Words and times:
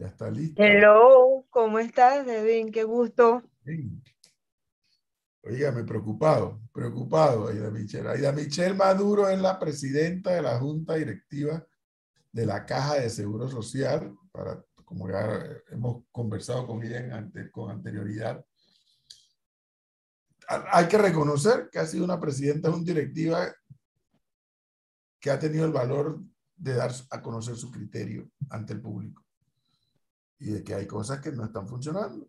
Ya 0.00 0.06
está 0.06 0.30
listo. 0.30 0.62
Hello, 0.62 1.44
¿cómo 1.50 1.78
estás, 1.78 2.26
Edwin? 2.26 2.72
Qué 2.72 2.84
gusto. 2.84 3.42
Oígame, 5.42 5.84
preocupado, 5.84 6.58
preocupado, 6.72 7.48
Aida 7.48 7.70
Michelle. 7.70 8.08
Aida 8.08 8.32
Michelle 8.32 8.72
Maduro 8.72 9.28
es 9.28 9.38
la 9.38 9.58
presidenta 9.58 10.32
de 10.32 10.40
la 10.40 10.58
Junta 10.58 10.94
Directiva 10.94 11.62
de 12.32 12.46
la 12.46 12.64
Caja 12.64 12.94
de 12.94 13.10
Seguro 13.10 13.46
Social, 13.46 14.16
para, 14.32 14.64
como 14.86 15.06
ya 15.06 15.38
hemos 15.70 16.04
conversado 16.10 16.66
con 16.66 16.82
ella 16.82 17.22
con 17.52 17.70
anterioridad. 17.70 18.42
Hay 20.48 20.88
que 20.88 20.96
reconocer 20.96 21.68
que 21.70 21.78
ha 21.78 21.84
sido 21.84 22.06
una 22.06 22.18
presidenta 22.18 22.70
de 22.70 22.74
una 22.74 22.84
directiva 22.84 23.54
que 25.20 25.30
ha 25.30 25.38
tenido 25.38 25.66
el 25.66 25.72
valor 25.72 26.22
de 26.56 26.72
dar 26.72 26.90
a 27.10 27.20
conocer 27.20 27.54
su 27.54 27.70
criterio 27.70 28.30
ante 28.48 28.72
el 28.72 28.80
público 28.80 29.26
y 30.40 30.50
de 30.50 30.64
que 30.64 30.74
hay 30.74 30.86
cosas 30.86 31.20
que 31.20 31.30
no 31.30 31.44
están 31.44 31.68
funcionando. 31.68 32.28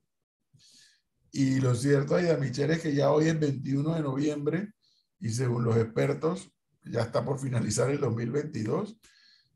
Y 1.31 1.61
lo 1.61 1.73
cierto, 1.73 2.15
Aida 2.15 2.37
Michelle, 2.37 2.73
es 2.73 2.81
que 2.81 2.93
ya 2.93 3.11
hoy 3.11 3.27
es 3.27 3.39
21 3.39 3.95
de 3.95 4.01
noviembre 4.01 4.73
y 5.19 5.29
según 5.29 5.63
los 5.63 5.77
expertos 5.77 6.51
ya 6.83 7.01
está 7.01 7.23
por 7.23 7.39
finalizar 7.39 7.89
el 7.89 7.99
2022 7.99 8.97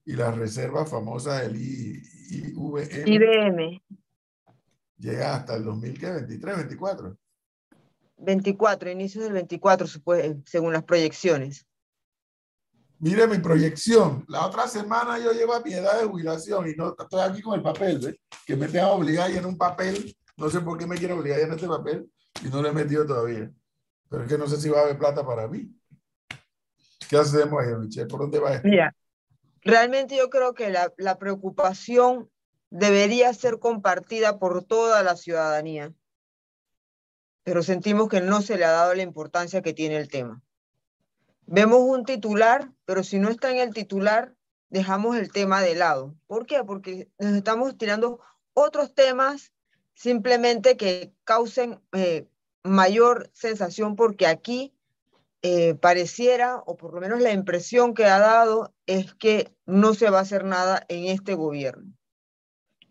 y 0.05 0.13
las 0.13 0.35
reservas 0.37 0.89
famosas 0.89 1.41
del 1.41 1.57
IVM, 1.57 3.03
IBM 3.05 3.81
llega 4.97 5.35
hasta 5.35 5.55
el 5.55 5.63
2023, 5.63 6.57
24. 6.57 7.17
24, 8.17 8.91
inicios 8.91 9.23
del 9.25 9.33
24, 9.33 9.87
según 10.45 10.73
las 10.73 10.83
proyecciones. 10.83 11.67
Mire 12.99 13.27
mi 13.27 13.39
proyección. 13.39 14.25
La 14.27 14.45
otra 14.45 14.67
semana 14.67 15.19
yo 15.19 15.31
llevo 15.31 15.53
a 15.53 15.61
mi 15.61 15.73
edad 15.73 15.99
de 15.99 16.07
jubilación 16.07 16.69
y 16.69 16.75
no 16.75 16.95
estoy 16.97 17.21
aquí 17.21 17.41
con 17.41 17.55
el 17.55 17.61
papel, 17.61 17.99
¿ves? 17.99 18.15
Que 18.45 18.55
me 18.55 18.67
tengo 18.67 18.91
obligado 18.91 19.29
en 19.31 19.45
un 19.45 19.57
papel 19.57 20.15
no 20.37 20.49
sé 20.49 20.61
por 20.61 20.77
qué 20.77 20.85
me 20.85 20.97
quiero 20.97 21.17
obligar 21.17 21.39
en 21.39 21.53
este 21.53 21.67
papel 21.67 22.09
y 22.43 22.47
no 22.49 22.61
lo 22.61 22.67
he 22.67 22.73
metido 22.73 23.05
todavía. 23.05 23.49
Pero 24.09 24.23
es 24.23 24.29
que 24.29 24.37
no 24.37 24.47
sé 24.47 24.57
si 24.57 24.69
va 24.69 24.79
a 24.79 24.83
haber 24.83 24.97
plata 24.97 25.25
para 25.25 25.47
mí. 25.47 25.71
¿Qué 27.09 27.17
hacemos 27.17 27.61
ahí, 27.61 27.73
Michelle? 27.75 28.07
¿Por 28.07 28.19
dónde 28.19 28.39
va 28.39 28.53
esto? 28.53 28.67
Mira, 28.67 28.95
realmente 29.61 30.17
yo 30.17 30.29
creo 30.29 30.53
que 30.53 30.69
la, 30.69 30.91
la 30.97 31.17
preocupación 31.17 32.29
debería 32.69 33.33
ser 33.33 33.59
compartida 33.59 34.37
por 34.39 34.63
toda 34.63 35.03
la 35.03 35.15
ciudadanía, 35.15 35.93
pero 37.43 37.63
sentimos 37.63 38.09
que 38.09 38.21
no 38.21 38.41
se 38.41 38.57
le 38.57 38.65
ha 38.65 38.71
dado 38.71 38.93
la 38.93 39.03
importancia 39.03 39.61
que 39.61 39.73
tiene 39.73 39.97
el 39.97 40.09
tema. 40.09 40.41
Vemos 41.47 41.79
un 41.79 42.05
titular, 42.05 42.71
pero 42.85 43.03
si 43.03 43.19
no 43.19 43.29
está 43.29 43.51
en 43.51 43.57
el 43.57 43.73
titular, 43.73 44.33
dejamos 44.69 45.15
el 45.15 45.31
tema 45.31 45.61
de 45.61 45.75
lado. 45.75 46.15
¿Por 46.27 46.45
qué? 46.45 46.63
Porque 46.63 47.09
nos 47.19 47.33
estamos 47.33 47.77
tirando 47.77 48.19
otros 48.53 48.93
temas 48.93 49.51
simplemente 49.93 50.75
que 50.77 51.13
causen 51.23 51.79
eh, 51.93 52.27
mayor 52.63 53.29
sensación 53.33 53.95
porque 53.95 54.27
aquí 54.27 54.73
eh, 55.41 55.75
pareciera, 55.75 56.57
o 56.65 56.75
por 56.75 56.93
lo 56.93 57.01
menos 57.01 57.21
la 57.21 57.31
impresión 57.31 57.93
que 57.93 58.05
ha 58.05 58.17
dado, 58.17 58.73
es 58.87 59.13
que 59.13 59.53
no 59.65 59.93
se 59.93 60.09
va 60.09 60.19
a 60.19 60.23
hacer 60.23 60.43
nada 60.43 60.83
en 60.89 61.05
este 61.05 61.35
gobierno. 61.35 61.93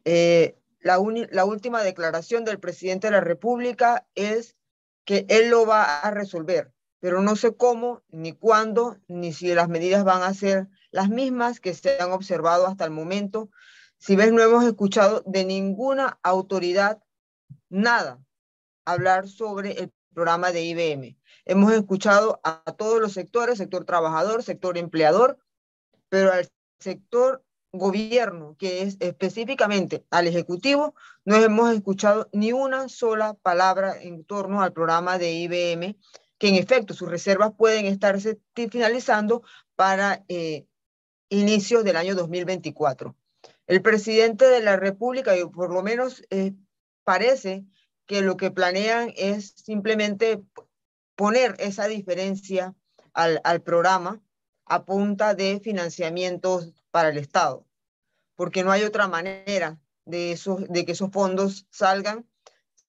Eh, 0.04 0.56
la, 0.78 0.98
la 1.30 1.44
última 1.44 1.82
declaración 1.82 2.44
del 2.44 2.60
presidente 2.60 3.08
de 3.08 3.12
la 3.12 3.20
República 3.20 4.06
es 4.14 4.56
que 5.04 5.26
él 5.28 5.50
lo 5.50 5.66
va 5.66 6.00
a 6.00 6.10
resolver, 6.12 6.72
pero 7.04 7.20
no 7.20 7.36
sé 7.36 7.54
cómo, 7.54 8.02
ni 8.08 8.32
cuándo, 8.32 8.96
ni 9.08 9.34
si 9.34 9.52
las 9.52 9.68
medidas 9.68 10.04
van 10.04 10.22
a 10.22 10.32
ser 10.32 10.68
las 10.90 11.10
mismas 11.10 11.60
que 11.60 11.74
se 11.74 12.00
han 12.00 12.12
observado 12.12 12.66
hasta 12.66 12.86
el 12.86 12.92
momento, 12.92 13.50
si 13.98 14.16
ves, 14.16 14.32
no 14.32 14.40
hemos 14.40 14.64
escuchado 14.64 15.22
de 15.26 15.44
ninguna 15.44 16.18
autoridad 16.22 17.02
nada 17.68 18.24
hablar 18.86 19.28
sobre 19.28 19.72
el 19.72 19.92
programa 20.14 20.50
de 20.50 20.62
IBM. 20.62 21.18
Hemos 21.44 21.74
escuchado 21.74 22.40
a, 22.42 22.62
todos 22.72 23.02
los 23.02 23.12
sectores, 23.12 23.58
sector 23.58 23.84
trabajador, 23.84 24.42
sector 24.42 24.78
empleador, 24.78 25.38
pero 26.08 26.32
al 26.32 26.48
sector 26.78 27.44
gobierno, 27.70 28.56
que 28.58 28.80
es 28.80 28.96
específicamente 29.00 30.06
al 30.08 30.26
Ejecutivo, 30.26 30.94
no 31.26 31.36
hemos 31.36 31.70
escuchado 31.74 32.30
ni 32.32 32.52
una 32.52 32.88
sola 32.88 33.34
palabra 33.34 34.00
en 34.00 34.24
torno 34.24 34.62
al 34.62 34.72
programa 34.72 35.18
de 35.18 35.32
IBM, 35.32 35.98
que 36.38 36.48
en 36.48 36.56
efecto 36.56 36.94
sus 36.94 37.08
reservas 37.08 37.52
pueden 37.56 37.86
estarse 37.86 38.38
finalizando 38.54 39.42
para 39.76 40.24
eh, 40.28 40.66
inicios 41.28 41.84
del 41.84 41.96
año 41.96 42.14
2024. 42.14 43.16
El 43.66 43.82
presidente 43.82 44.46
de 44.46 44.60
la 44.60 44.76
República, 44.76 45.36
y 45.36 45.44
por 45.44 45.72
lo 45.72 45.82
menos 45.82 46.22
eh, 46.30 46.52
parece 47.02 47.64
que 48.06 48.20
lo 48.20 48.36
que 48.36 48.50
planean 48.50 49.12
es 49.16 49.54
simplemente 49.56 50.42
poner 51.16 51.56
esa 51.58 51.86
diferencia 51.86 52.74
al, 53.12 53.40
al 53.44 53.62
programa 53.62 54.20
a 54.66 54.84
punta 54.84 55.34
de 55.34 55.60
financiamientos 55.60 56.72
para 56.90 57.10
el 57.10 57.18
Estado, 57.18 57.66
porque 58.34 58.64
no 58.64 58.72
hay 58.72 58.82
otra 58.82 59.08
manera 59.08 59.80
de, 60.04 60.32
esos, 60.32 60.68
de 60.68 60.84
que 60.84 60.92
esos 60.92 61.10
fondos 61.10 61.66
salgan 61.70 62.26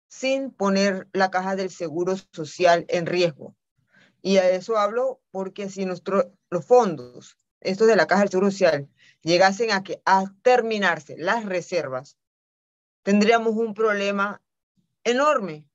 sin 0.07 0.51
poner 0.51 1.07
la 1.13 1.31
caja 1.31 1.55
del 1.55 1.69
seguro 1.69 2.15
social 2.31 2.85
en 2.87 3.05
riesgo. 3.05 3.55
Y 4.21 4.37
a 4.37 4.49
eso 4.49 4.77
hablo 4.77 5.21
porque 5.31 5.69
si 5.69 5.85
nuestro, 5.85 6.33
los 6.49 6.65
fondos, 6.65 7.37
estos 7.61 7.87
de 7.87 7.95
la 7.95 8.07
caja 8.07 8.21
del 8.21 8.29
seguro 8.29 8.51
social, 8.51 8.89
llegasen 9.21 9.71
a, 9.71 9.83
que, 9.83 10.01
a 10.05 10.25
terminarse 10.41 11.15
las 11.17 11.45
reservas, 11.45 12.17
tendríamos 13.03 13.55
un 13.55 13.73
problema 13.73 14.41
enorme, 15.03 15.67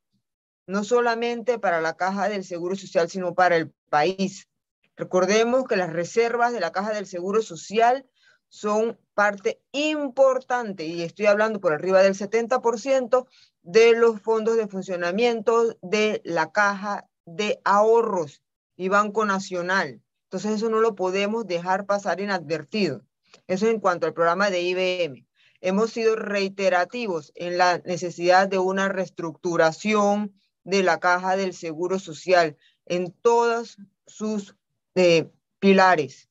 no 0.66 0.84
solamente 0.84 1.58
para 1.58 1.80
la 1.80 1.96
caja 1.96 2.28
del 2.28 2.44
Seguro 2.44 2.76
Social, 2.76 3.08
sino 3.08 3.34
para 3.34 3.56
el 3.56 3.72
país. 3.88 4.48
Recordemos 4.96 5.64
que 5.64 5.76
las 5.76 5.92
reservas 5.92 6.52
de 6.52 6.60
la 6.60 6.72
caja 6.72 6.92
del 6.92 7.06
Seguro 7.06 7.42
Social 7.42 8.06
son 8.48 8.98
parte 9.14 9.62
importante, 9.72 10.84
y 10.84 11.02
estoy 11.02 11.26
hablando 11.26 11.60
por 11.60 11.72
arriba 11.72 12.02
del 12.02 12.14
70% 12.14 13.28
de 13.62 13.94
los 13.94 14.20
fondos 14.20 14.56
de 14.56 14.68
funcionamiento 14.68 15.76
de 15.82 16.20
la 16.24 16.52
caja 16.52 17.08
de 17.26 17.60
ahorros 17.64 18.42
y 18.76 18.88
Banco 18.88 19.24
Nacional. 19.24 20.00
Entonces 20.24 20.52
eso 20.52 20.70
no 20.70 20.80
lo 20.80 20.94
podemos 20.94 21.46
dejar 21.46 21.86
pasar 21.86 22.20
inadvertido. 22.20 23.02
Eso 23.46 23.68
en 23.68 23.80
cuanto 23.80 24.06
al 24.06 24.14
programa 24.14 24.50
de 24.50 24.62
IBM. 24.62 25.26
Hemos 25.60 25.90
sido 25.90 26.16
reiterativos 26.16 27.32
en 27.34 27.58
la 27.58 27.78
necesidad 27.78 28.48
de 28.48 28.58
una 28.58 28.88
reestructuración 28.88 30.34
de 30.64 30.82
la 30.82 31.00
caja 31.00 31.36
del 31.36 31.52
Seguro 31.52 31.98
Social 31.98 32.56
en 32.86 33.12
todos 33.12 33.76
sus 34.06 34.56
eh, 34.94 35.30
pilares. 35.58 36.28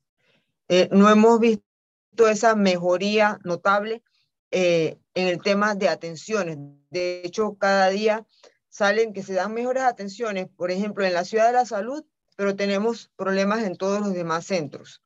Eh, 0.68 0.90
no 0.92 1.10
hemos 1.10 1.40
visto 1.40 2.28
esa 2.28 2.56
mejoría 2.56 3.40
notable 3.44 4.04
eh, 4.52 4.98
en 5.14 5.28
el 5.28 5.42
tema 5.42 5.76
de 5.76 5.90
atenciones. 5.90 6.58
De 6.90 7.22
hecho, 7.24 7.58
cada 7.58 7.90
día 7.90 8.26
salen 8.70 9.14
que 9.14 9.24
se 9.24 9.34
dan 9.34 9.54
mejores 9.54 9.84
atenciones, 9.84 10.48
por 10.56 10.72
ejemplo, 10.72 11.06
en 11.06 11.14
la 11.14 11.26
ciudad 11.26 11.48
de 11.48 11.54
la 11.54 11.66
salud, 11.66 12.04
pero 12.36 12.56
tenemos 12.56 13.12
problemas 13.16 13.64
en 13.64 13.76
todos 13.76 14.02
los 14.02 14.14
demás 14.14 14.46
centros. 14.46 15.02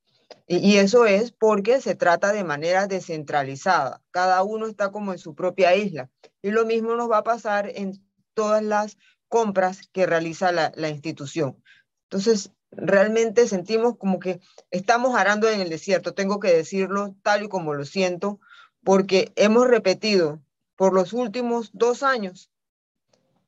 Y, 0.47 0.77
eso 0.77 1.05
es 1.05 1.31
porque 1.31 1.79
se 1.79 1.95
trata 1.95 2.33
de 2.33 2.43
manera 2.43 2.87
descentralizada. 2.87 4.01
Cada 4.11 4.43
uno 4.43 4.67
está 4.67 4.91
como 4.91 5.13
en 5.13 5.19
su 5.19 5.35
propia 5.35 5.75
isla. 5.75 6.09
Y 6.41 6.51
lo 6.51 6.65
mismo 6.65 6.95
nos 6.95 7.09
va 7.09 7.19
a 7.19 7.23
pasar 7.23 7.71
en 7.73 7.93
todas 8.33 8.61
las 8.61 8.97
compras 9.29 9.87
que 9.91 10.05
realiza 10.05 10.51
la, 10.51 10.71
la 10.75 10.89
institución. 10.89 11.63
Entonces, 12.09 12.51
realmente 12.71 13.47
sentimos 13.47 13.97
como 13.97 14.19
que 14.19 14.41
estamos 14.69 15.15
arando 15.15 15.49
en 15.49 15.61
el 15.61 15.69
desierto, 15.69 16.13
tengo 16.13 16.39
que 16.39 16.53
decirlo 16.53 17.15
tal 17.21 17.43
y 17.43 17.49
como 17.49 17.73
lo 17.73 17.85
siento, 17.85 18.39
porque 18.83 19.31
hemos 19.35 19.67
repetido 19.67 20.41
por 20.75 20.93
los 20.93 21.13
últimos 21.13 21.71
dos 21.73 22.03
años, 22.03 22.49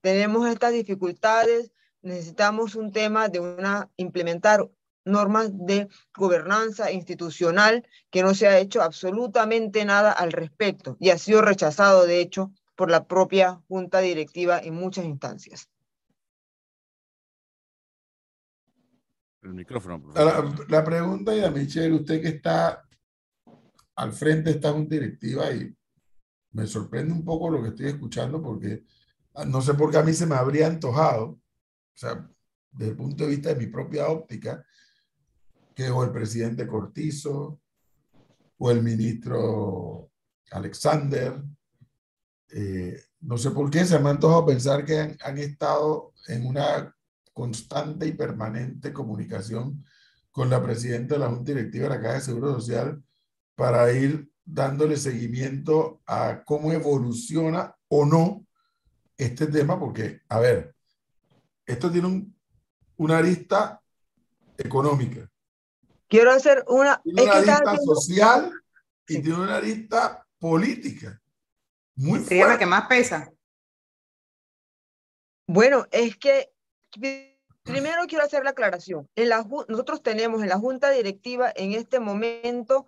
tenemos 0.01 0.47
estas 0.47 0.71
dificultades, 0.71 1.71
necesitamos 2.01 2.75
un 2.75 2.91
tema 2.91 3.27
de 3.29 3.39
una 3.39 3.89
implementar 3.97 4.69
normas 5.05 5.49
de 5.53 5.87
gobernanza 6.15 6.91
institucional 6.91 7.87
que 8.09 8.23
no 8.23 8.33
se 8.33 8.47
ha 8.47 8.57
hecho 8.59 8.81
absolutamente 8.81 9.85
nada 9.85 10.11
al 10.11 10.31
respecto 10.31 10.97
y 10.99 11.09
ha 11.09 11.17
sido 11.17 11.41
rechazado, 11.41 12.05
de 12.05 12.19
hecho, 12.19 12.51
por 12.75 12.91
la 12.91 13.05
propia 13.05 13.61
junta 13.67 13.99
directiva 13.99 14.59
en 14.59 14.75
muchas 14.75 15.05
instancias. 15.05 15.69
El 19.41 19.53
micrófono. 19.53 20.01
La, 20.69 20.83
pregunta 20.83 21.31
de 21.31 21.51
Michelle, 21.51 21.93
usted 21.93 22.19
que 22.19 22.29
está 22.29 22.84
al 23.95 24.13
frente 24.13 24.51
esta 24.51 24.71
junta 24.71 24.95
directiva 24.95 25.51
y 25.51 25.75
me 26.51 26.67
sorprende 26.67 27.13
un 27.13 27.23
poco 27.23 27.49
lo 27.49 27.61
que 27.61 27.69
estoy 27.69 27.87
escuchando 27.87 28.41
porque 28.41 28.83
ah, 29.33 29.45
no 29.45 29.61
sé 29.61 29.73
por 29.73 29.91
qué 29.91 29.97
a 29.97 30.03
mí 30.03 30.13
se 30.13 30.25
me 30.25 30.35
habría 30.35 30.67
antojado, 30.67 31.25
o 31.25 31.41
sea, 31.93 32.29
desde 32.71 32.91
el 32.91 32.97
punto 32.97 33.23
de 33.23 33.29
vista 33.31 33.49
de 33.49 33.55
mi 33.55 33.67
propia 33.67 34.07
óptica, 34.07 34.65
que 35.73 35.89
o 35.89 36.03
el 36.03 36.11
presidente 36.11 36.67
Cortizo 36.67 37.59
o 38.57 38.71
el 38.71 38.81
ministro 38.81 40.09
Alexander 40.51 41.41
eh, 42.49 42.97
no 43.21 43.37
sé 43.37 43.51
por 43.51 43.69
qué 43.69 43.85
se 43.85 43.99
me 43.99 44.07
ha 44.07 44.11
antojado 44.11 44.45
pensar 44.45 44.85
que 44.85 44.99
han, 44.99 45.17
han, 45.21 45.37
estado 45.39 46.13
en 46.27 46.45
una 46.45 46.95
constante 47.33 48.07
y 48.07 48.13
permanente 48.13 48.93
comunicación 48.93 49.83
con 50.31 50.49
la 50.49 50.61
presidenta 50.61 51.15
de 51.15 51.19
la 51.19 51.29
Junta 51.29 51.51
Directiva 51.51 51.89
de 51.89 51.95
la 51.95 52.01
Caja 52.01 52.13
de 52.15 52.21
Seguro 52.21 52.53
Social 52.53 53.03
para 53.55 53.91
ir 53.91 54.29
dándole 54.43 54.97
seguimiento 54.97 56.01
a 56.05 56.43
cómo 56.43 56.71
evoluciona 56.71 57.75
o 57.87 58.05
no 58.05 58.45
este 59.17 59.47
tema, 59.47 59.79
porque, 59.79 60.21
a 60.29 60.39
ver, 60.39 60.75
esto 61.65 61.91
tiene 61.91 62.07
un, 62.07 62.37
una 62.97 63.17
arista 63.17 63.81
económica. 64.57 65.29
Quiero 66.07 66.31
hacer 66.31 66.63
una... 66.67 67.01
Tiene 67.03 67.23
una 67.23 67.33
arista 67.33 67.77
social 67.77 68.51
y 69.07 69.21
tiene 69.21 69.39
una 69.39 69.55
arista 69.55 70.25
política. 70.37 71.21
Muy 71.95 72.19
Sería 72.19 72.47
la 72.47 72.57
que 72.57 72.65
más 72.65 72.87
pesa. 72.87 73.31
Bueno, 75.47 75.85
es 75.91 76.17
que 76.17 76.51
primero 77.63 78.03
quiero 78.07 78.23
hacer 78.23 78.43
la 78.43 78.51
aclaración. 78.51 79.09
En 79.15 79.29
la, 79.29 79.45
nosotros 79.67 80.03
tenemos 80.03 80.41
en 80.41 80.49
la 80.49 80.57
Junta 80.57 80.89
Directiva 80.89 81.51
en 81.55 81.73
este 81.73 81.99
momento 81.99 82.87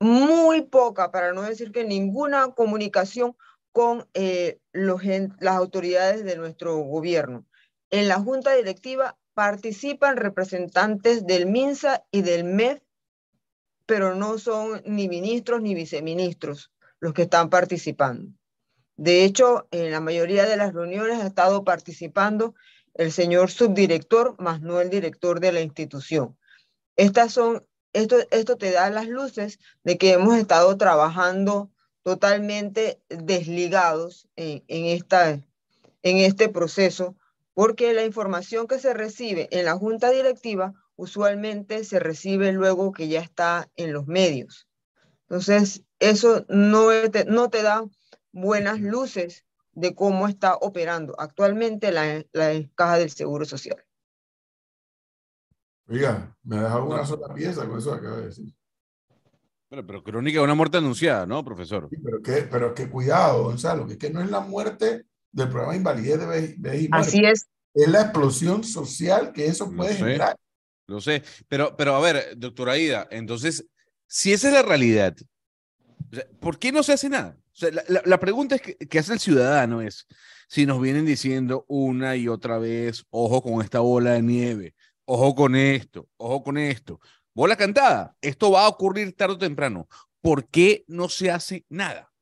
muy 0.00 0.62
poca, 0.62 1.10
para 1.10 1.32
no 1.32 1.42
decir 1.42 1.72
que 1.72 1.84
ninguna 1.84 2.52
comunicación 2.52 3.36
con 3.72 4.08
eh, 4.14 4.58
las 4.72 5.56
autoridades 5.56 6.24
de 6.24 6.36
nuestro 6.36 6.76
gobierno. 6.78 7.44
En 7.90 8.08
la 8.08 8.20
Junta 8.20 8.54
Directiva 8.54 9.18
participan 9.34 10.16
representantes 10.16 11.26
del 11.26 11.46
MINSA 11.46 12.04
y 12.10 12.22
del 12.22 12.44
MEF, 12.44 12.80
pero 13.84 14.14
no 14.14 14.38
son 14.38 14.82
ni 14.86 15.08
ministros 15.08 15.60
ni 15.62 15.74
viceministros 15.74 16.72
los 17.00 17.12
que 17.12 17.22
están 17.22 17.50
participando. 17.50 18.32
De 18.96 19.24
hecho, 19.24 19.68
en 19.70 19.90
la 19.90 20.00
mayoría 20.00 20.46
de 20.46 20.56
las 20.56 20.72
reuniones 20.72 21.20
ha 21.20 21.26
estado 21.26 21.64
participando 21.64 22.54
el 22.94 23.12
señor 23.12 23.50
subdirector, 23.50 24.36
más 24.38 24.62
no 24.62 24.80
el 24.80 24.88
director 24.88 25.38
de 25.38 25.52
la 25.52 25.60
institución. 25.60 26.36
Estas 26.96 27.32
son, 27.32 27.66
esto, 27.96 28.16
esto 28.30 28.56
te 28.56 28.70
da 28.70 28.90
las 28.90 29.08
luces 29.08 29.58
de 29.84 29.96
que 29.98 30.12
hemos 30.12 30.36
estado 30.36 30.76
trabajando 30.76 31.70
totalmente 32.02 33.00
desligados 33.08 34.28
en, 34.36 34.62
en, 34.68 34.86
esta, 34.86 35.30
en 35.30 36.18
este 36.18 36.48
proceso, 36.48 37.16
porque 37.54 37.94
la 37.94 38.04
información 38.04 38.66
que 38.66 38.78
se 38.78 38.92
recibe 38.92 39.48
en 39.50 39.64
la 39.64 39.76
junta 39.76 40.10
directiva 40.10 40.74
usualmente 40.96 41.84
se 41.84 41.98
recibe 41.98 42.52
luego 42.52 42.92
que 42.92 43.08
ya 43.08 43.20
está 43.20 43.70
en 43.76 43.92
los 43.92 44.06
medios. 44.06 44.68
Entonces, 45.22 45.82
eso 45.98 46.44
no 46.48 46.88
te, 47.10 47.24
no 47.24 47.50
te 47.50 47.62
da 47.62 47.84
buenas 48.32 48.80
luces 48.80 49.44
de 49.72 49.94
cómo 49.94 50.28
está 50.28 50.54
operando 50.56 51.14
actualmente 51.18 51.92
la, 51.92 52.24
la 52.32 52.62
caja 52.74 52.98
del 52.98 53.10
Seguro 53.10 53.44
Social. 53.44 53.84
Oiga, 55.88 56.36
me 56.42 56.56
ha 56.56 56.62
dejado 56.64 56.86
una 56.86 57.06
sola 57.06 57.32
pieza 57.32 57.66
con 57.66 57.78
eso 57.78 57.92
que 57.92 57.98
acaba 57.98 58.16
de 58.18 58.26
decir. 58.26 58.54
Pero, 59.68 59.86
pero 59.86 60.02
crónica 60.02 60.38
de 60.38 60.44
una 60.44 60.54
muerte 60.54 60.78
anunciada, 60.78 61.26
¿no, 61.26 61.44
profesor? 61.44 61.88
Sí, 61.90 61.96
pero, 62.02 62.22
que, 62.22 62.32
pero 62.50 62.74
que 62.74 62.88
cuidado, 62.88 63.44
Gonzalo, 63.44 63.86
que, 63.86 63.98
que 63.98 64.10
no 64.10 64.20
es 64.20 64.30
la 64.30 64.40
muerte 64.40 65.06
del 65.32 65.48
programa 65.48 65.72
de 65.72 65.78
invalidez 65.78 66.56
de 66.58 66.70
BI. 66.70 66.88
Así 66.92 67.24
es. 67.24 67.46
Es 67.74 67.88
la 67.88 68.02
explosión 68.02 68.64
social 68.64 69.32
que 69.32 69.46
eso 69.46 69.70
puede 69.70 69.90
lo 69.90 69.96
sé, 69.96 70.04
generar. 70.04 70.36
Lo 70.86 71.00
sé, 71.00 71.22
pero, 71.48 71.76
pero 71.76 71.94
a 71.94 72.00
ver, 72.00 72.34
doctora 72.36 72.72
Aida, 72.72 73.06
entonces, 73.10 73.66
si 74.06 74.32
esa 74.32 74.48
es 74.48 74.54
la 74.54 74.62
realidad, 74.62 75.14
¿por 76.40 76.58
qué 76.58 76.72
no 76.72 76.82
se 76.82 76.92
hace 76.92 77.08
nada? 77.08 77.36
O 77.38 77.56
sea, 77.58 77.70
la, 77.70 77.84
la, 77.88 78.02
la, 78.04 78.20
pregunta 78.20 78.54
es 78.54 78.62
que, 78.62 78.76
que, 78.76 78.98
hace 78.98 79.12
el 79.12 79.18
ciudadano 79.18 79.82
es, 79.82 80.06
si 80.48 80.64
nos 80.64 80.80
vienen 80.80 81.04
diciendo 81.04 81.64
una 81.68 82.16
y 82.16 82.28
otra 82.28 82.58
vez, 82.58 83.04
ojo 83.10 83.42
con 83.42 83.62
esta 83.62 83.80
bola 83.80 84.12
de 84.12 84.22
nieve, 84.22 84.74
ojo 85.06 85.34
con 85.34 85.56
esto, 85.56 86.08
ojo 86.18 86.44
con 86.44 86.58
esto, 86.58 87.00
bola 87.34 87.56
cantada, 87.56 88.16
esto 88.20 88.50
va 88.50 88.66
a 88.66 88.68
ocurrir 88.68 89.16
tarde 89.16 89.34
o 89.34 89.38
temprano, 89.38 89.88
¿por 90.20 90.46
qué 90.48 90.84
no 90.86 91.08
se 91.08 91.30
hace 91.30 91.64
nada? 91.68 92.12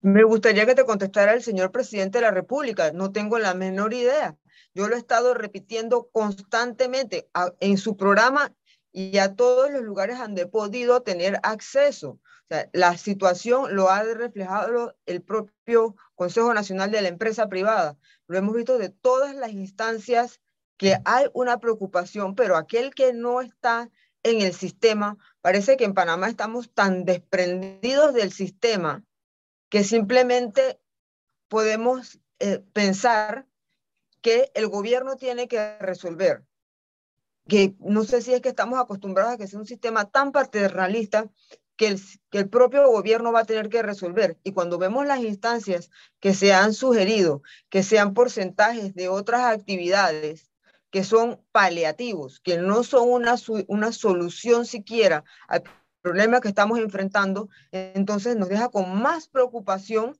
Me 0.00 0.24
gustaría 0.24 0.66
que 0.66 0.74
te 0.74 0.84
contestara 0.84 1.32
el 1.32 1.42
señor 1.42 1.70
presidente 1.70 2.18
de 2.18 2.22
la 2.22 2.32
República, 2.32 2.90
no 2.92 3.12
tengo 3.12 3.38
la 3.38 3.54
menor 3.54 3.94
idea. 3.94 4.36
Yo 4.74 4.88
lo 4.88 4.96
he 4.96 4.98
estado 4.98 5.32
repitiendo 5.32 6.08
constantemente 6.10 7.30
en 7.60 7.78
su 7.78 7.96
programa 7.96 8.52
y 8.90 9.18
a 9.18 9.36
todos 9.36 9.70
los 9.70 9.82
lugares 9.82 10.18
donde 10.18 10.42
he 10.42 10.46
podido 10.46 11.02
tener 11.02 11.38
acceso. 11.44 12.18
La 12.72 12.98
situación 12.98 13.76
lo 13.76 13.88
ha 13.88 14.02
reflejado 14.02 14.96
el 15.06 15.22
propio 15.22 15.94
Consejo 16.14 16.52
Nacional 16.52 16.90
de 16.90 17.00
la 17.00 17.08
Empresa 17.08 17.48
Privada. 17.48 17.96
Lo 18.26 18.36
hemos 18.36 18.54
visto 18.54 18.76
de 18.76 18.90
todas 18.90 19.34
las 19.36 19.52
instancias 19.52 20.41
que 20.76 20.96
hay 21.04 21.26
una 21.32 21.58
preocupación, 21.58 22.34
pero 22.34 22.56
aquel 22.56 22.94
que 22.94 23.12
no 23.12 23.40
está 23.40 23.90
en 24.22 24.40
el 24.40 24.54
sistema, 24.54 25.18
parece 25.40 25.76
que 25.76 25.84
en 25.84 25.94
Panamá 25.94 26.28
estamos 26.28 26.72
tan 26.72 27.04
desprendidos 27.04 28.14
del 28.14 28.32
sistema 28.32 29.04
que 29.68 29.84
simplemente 29.84 30.80
podemos 31.48 32.20
eh, 32.38 32.62
pensar 32.72 33.46
que 34.20 34.50
el 34.54 34.68
gobierno 34.68 35.16
tiene 35.16 35.48
que 35.48 35.76
resolver. 35.78 36.44
Que 37.48 37.74
no 37.80 38.04
sé 38.04 38.22
si 38.22 38.32
es 38.32 38.40
que 38.40 38.50
estamos 38.50 38.78
acostumbrados 38.78 39.34
a 39.34 39.36
que 39.36 39.48
sea 39.48 39.58
un 39.58 39.66
sistema 39.66 40.08
tan 40.10 40.30
paternalista 40.30 41.28
que 41.76 41.88
el, 41.88 42.00
que 42.30 42.38
el 42.38 42.48
propio 42.48 42.88
gobierno 42.88 43.32
va 43.32 43.40
a 43.40 43.44
tener 43.44 43.68
que 43.68 43.82
resolver. 43.82 44.38
Y 44.44 44.52
cuando 44.52 44.78
vemos 44.78 45.06
las 45.06 45.20
instancias 45.20 45.90
que 46.20 46.34
se 46.34 46.52
han 46.52 46.74
sugerido, 46.74 47.42
que 47.68 47.82
sean 47.82 48.14
porcentajes 48.14 48.94
de 48.94 49.08
otras 49.08 49.42
actividades 49.42 50.51
que 50.92 51.02
son 51.02 51.40
paliativos, 51.52 52.38
que 52.38 52.58
no 52.58 52.84
son 52.84 53.08
una, 53.08 53.34
una 53.66 53.92
solución 53.92 54.66
siquiera 54.66 55.24
al 55.48 55.64
problema 56.02 56.40
que 56.40 56.48
estamos 56.48 56.78
enfrentando, 56.78 57.48
entonces 57.72 58.36
nos 58.36 58.50
deja 58.50 58.68
con 58.68 59.00
más 59.00 59.26
preocupación 59.26 60.18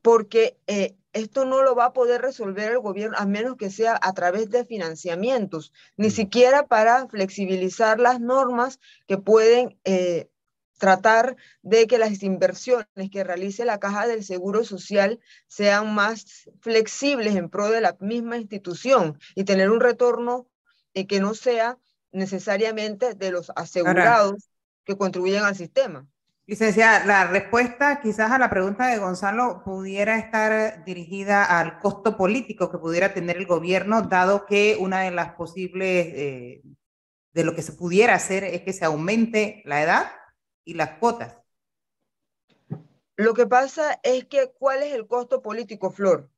porque 0.00 0.56
eh, 0.68 0.96
esto 1.12 1.44
no 1.44 1.62
lo 1.62 1.74
va 1.74 1.86
a 1.86 1.92
poder 1.92 2.22
resolver 2.22 2.70
el 2.70 2.78
gobierno 2.78 3.16
a 3.18 3.26
menos 3.26 3.56
que 3.56 3.70
sea 3.70 3.98
a 4.00 4.12
través 4.12 4.50
de 4.50 4.64
financiamientos, 4.64 5.72
ni 5.96 6.10
siquiera 6.10 6.68
para 6.68 7.08
flexibilizar 7.08 7.98
las 7.98 8.20
normas 8.20 8.78
que 9.08 9.18
pueden 9.18 9.80
eh, 9.82 10.30
tratar 10.78 11.36
de 11.62 11.86
que 11.86 11.98
las 11.98 12.22
inversiones 12.22 12.86
que 13.12 13.24
realice 13.24 13.64
la 13.64 13.78
Caja 13.78 14.06
del 14.06 14.24
Seguro 14.24 14.64
Social 14.64 15.20
sean 15.46 15.94
más 15.94 16.48
flexibles 16.60 17.36
en 17.36 17.50
pro 17.50 17.70
de 17.70 17.80
la 17.80 17.96
misma 18.00 18.38
institución 18.38 19.18
y 19.34 19.44
tener 19.44 19.70
un 19.70 19.80
retorno 19.80 20.48
eh, 20.94 21.06
que 21.06 21.20
no 21.20 21.34
sea 21.34 21.78
necesariamente 22.12 23.14
de 23.14 23.30
los 23.30 23.52
asegurados. 23.54 24.30
Ahora 24.30 24.58
que 24.88 24.96
contribuyen 24.96 25.44
al 25.44 25.54
sistema. 25.54 26.06
Licenciada, 26.46 27.04
la 27.04 27.26
respuesta 27.26 28.00
quizás 28.00 28.32
a 28.32 28.38
la 28.38 28.48
pregunta 28.48 28.86
de 28.86 28.96
Gonzalo 28.96 29.62
pudiera 29.62 30.18
estar 30.18 30.82
dirigida 30.86 31.44
al 31.44 31.78
costo 31.78 32.16
político 32.16 32.70
que 32.70 32.78
pudiera 32.78 33.12
tener 33.12 33.36
el 33.36 33.46
gobierno, 33.46 34.00
dado 34.00 34.46
que 34.46 34.78
una 34.80 35.02
de 35.02 35.10
las 35.10 35.34
posibles, 35.34 36.06
eh, 36.06 36.62
de 37.34 37.44
lo 37.44 37.54
que 37.54 37.60
se 37.60 37.74
pudiera 37.74 38.14
hacer 38.14 38.44
es 38.44 38.62
que 38.62 38.72
se 38.72 38.86
aumente 38.86 39.62
la 39.66 39.82
edad 39.82 40.06
y 40.68 40.74
las 40.74 40.98
cuotas. 40.98 41.34
Lo 43.16 43.32
que 43.32 43.46
pasa 43.46 43.98
es 44.02 44.26
que, 44.26 44.52
¿cuál 44.52 44.82
es 44.82 44.92
el 44.92 45.06
costo 45.06 45.40
político, 45.40 45.90
Flor? 45.90 46.30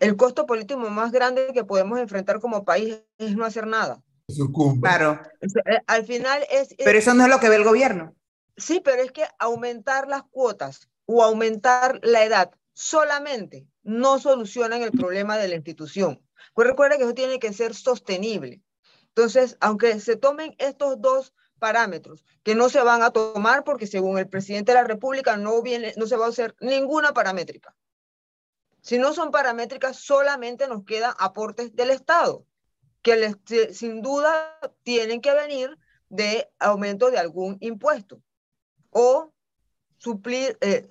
El 0.00 0.16
costo 0.16 0.46
político 0.46 0.80
más 0.90 1.12
grande 1.12 1.52
que 1.54 1.64
podemos 1.64 2.00
enfrentar 2.00 2.40
como 2.40 2.64
país 2.64 3.00
es 3.18 3.36
no 3.36 3.44
hacer 3.44 3.68
nada. 3.68 4.02
Sucumba. 4.28 4.88
Claro. 4.88 5.22
Eh, 5.40 5.78
al 5.86 6.04
final 6.04 6.44
es... 6.50 6.74
Pero 6.76 6.98
eso 6.98 7.14
no 7.14 7.22
es 7.22 7.30
lo 7.30 7.38
que 7.38 7.48
ve 7.48 7.54
el 7.54 7.64
gobierno. 7.64 8.16
Sí, 8.56 8.80
pero 8.80 9.00
es 9.00 9.12
que 9.12 9.24
aumentar 9.38 10.08
las 10.08 10.24
cuotas 10.24 10.90
o 11.06 11.22
aumentar 11.22 12.00
la 12.02 12.24
edad 12.24 12.50
solamente 12.74 13.68
no 13.84 14.18
solucionan 14.18 14.82
el 14.82 14.90
problema 14.90 15.38
de 15.38 15.46
la 15.46 15.54
institución. 15.54 16.20
Pues 16.52 16.66
recuerda 16.66 16.96
que 16.96 17.04
eso 17.04 17.14
tiene 17.14 17.38
que 17.38 17.52
ser 17.52 17.76
sostenible. 17.76 18.60
Entonces, 19.06 19.56
aunque 19.60 20.00
se 20.00 20.16
tomen 20.16 20.56
estos 20.58 21.00
dos 21.00 21.32
parámetros 21.58 22.24
que 22.42 22.54
no 22.54 22.68
se 22.68 22.82
van 22.82 23.02
a 23.02 23.10
tomar 23.10 23.64
porque 23.64 23.86
según 23.86 24.18
el 24.18 24.28
presidente 24.28 24.72
de 24.72 24.78
la 24.78 24.84
República 24.84 25.36
no, 25.36 25.62
viene, 25.62 25.92
no 25.96 26.06
se 26.06 26.16
va 26.16 26.26
a 26.26 26.30
hacer 26.30 26.54
ninguna 26.60 27.12
paramétrica. 27.12 27.74
Si 28.80 28.98
no 28.98 29.12
son 29.12 29.30
paramétricas, 29.30 29.96
solamente 29.96 30.68
nos 30.68 30.84
quedan 30.84 31.14
aportes 31.18 31.74
del 31.74 31.90
Estado 31.90 32.46
que 33.02 33.16
les, 33.16 33.36
sin 33.76 34.02
duda 34.02 34.58
tienen 34.82 35.20
que 35.20 35.34
venir 35.34 35.76
de 36.08 36.48
aumento 36.58 37.10
de 37.10 37.18
algún 37.18 37.56
impuesto 37.60 38.22
o 38.90 39.32
suplir, 39.98 40.56
eh, 40.60 40.88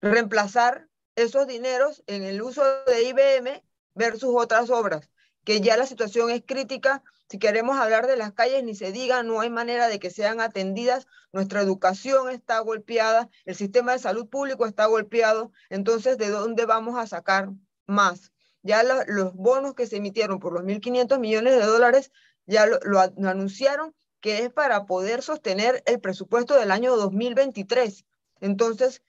reemplazar 0.00 0.88
esos 1.16 1.46
dineros 1.46 2.02
en 2.06 2.24
el 2.24 2.42
uso 2.42 2.62
de 2.86 3.02
IBM 3.04 3.62
versus 3.94 4.34
otras 4.34 4.70
obras 4.70 5.10
que 5.44 5.60
ya 5.60 5.76
la 5.76 5.86
situación 5.86 6.30
es 6.30 6.42
crítica. 6.46 7.02
Si 7.28 7.38
queremos 7.38 7.78
hablar 7.78 8.06
de 8.06 8.16
las 8.16 8.32
calles, 8.32 8.62
ni 8.62 8.74
se 8.74 8.92
diga, 8.92 9.22
no 9.22 9.40
hay 9.40 9.50
manera 9.50 9.88
de 9.88 9.98
que 9.98 10.10
sean 10.10 10.40
atendidas. 10.40 11.06
Nuestra 11.32 11.62
educación 11.62 12.30
está 12.30 12.58
golpeada, 12.60 13.30
el 13.44 13.54
sistema 13.54 13.92
de 13.92 13.98
salud 13.98 14.28
público 14.28 14.66
está 14.66 14.86
golpeado. 14.86 15.50
Entonces, 15.70 16.18
¿de 16.18 16.28
dónde 16.28 16.66
vamos 16.66 16.98
a 16.98 17.06
sacar 17.06 17.48
más? 17.86 18.32
Ya 18.62 18.82
los 18.82 19.34
bonos 19.34 19.74
que 19.74 19.86
se 19.86 19.96
emitieron 19.96 20.38
por 20.38 20.52
los 20.52 20.62
1.500 20.62 21.18
millones 21.18 21.54
de 21.54 21.64
dólares 21.64 22.12
ya 22.46 22.66
lo, 22.66 22.78
lo 22.84 23.28
anunciaron 23.28 23.94
que 24.22 24.44
es 24.44 24.52
para 24.52 24.86
poder 24.86 25.20
sostener 25.20 25.82
el 25.84 26.00
presupuesto 26.00 26.54
del 26.54 26.70
año 26.70 26.96
2023. 26.96 28.06
Entonces, 28.40 29.02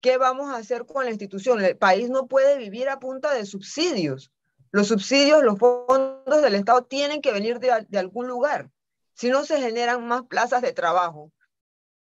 ¿qué 0.00 0.18
vamos 0.18 0.50
a 0.50 0.56
hacer 0.56 0.86
con 0.86 1.04
la 1.04 1.10
institución? 1.10 1.62
El 1.62 1.76
país 1.76 2.08
no 2.08 2.28
puede 2.28 2.56
vivir 2.58 2.88
a 2.88 3.00
punta 3.00 3.34
de 3.34 3.44
subsidios. 3.44 4.30
Los 4.72 4.88
subsidios, 4.88 5.44
los 5.44 5.58
fondos 5.58 6.42
del 6.42 6.54
Estado 6.54 6.82
tienen 6.82 7.20
que 7.20 7.30
venir 7.30 7.60
de, 7.60 7.98
algún 7.98 8.26
lugar. 8.26 8.70
Si 9.12 9.28
no 9.28 9.44
se 9.44 9.60
generan 9.60 10.06
más 10.06 10.22
plazas 10.22 10.62
de 10.62 10.72
trabajo, 10.72 11.30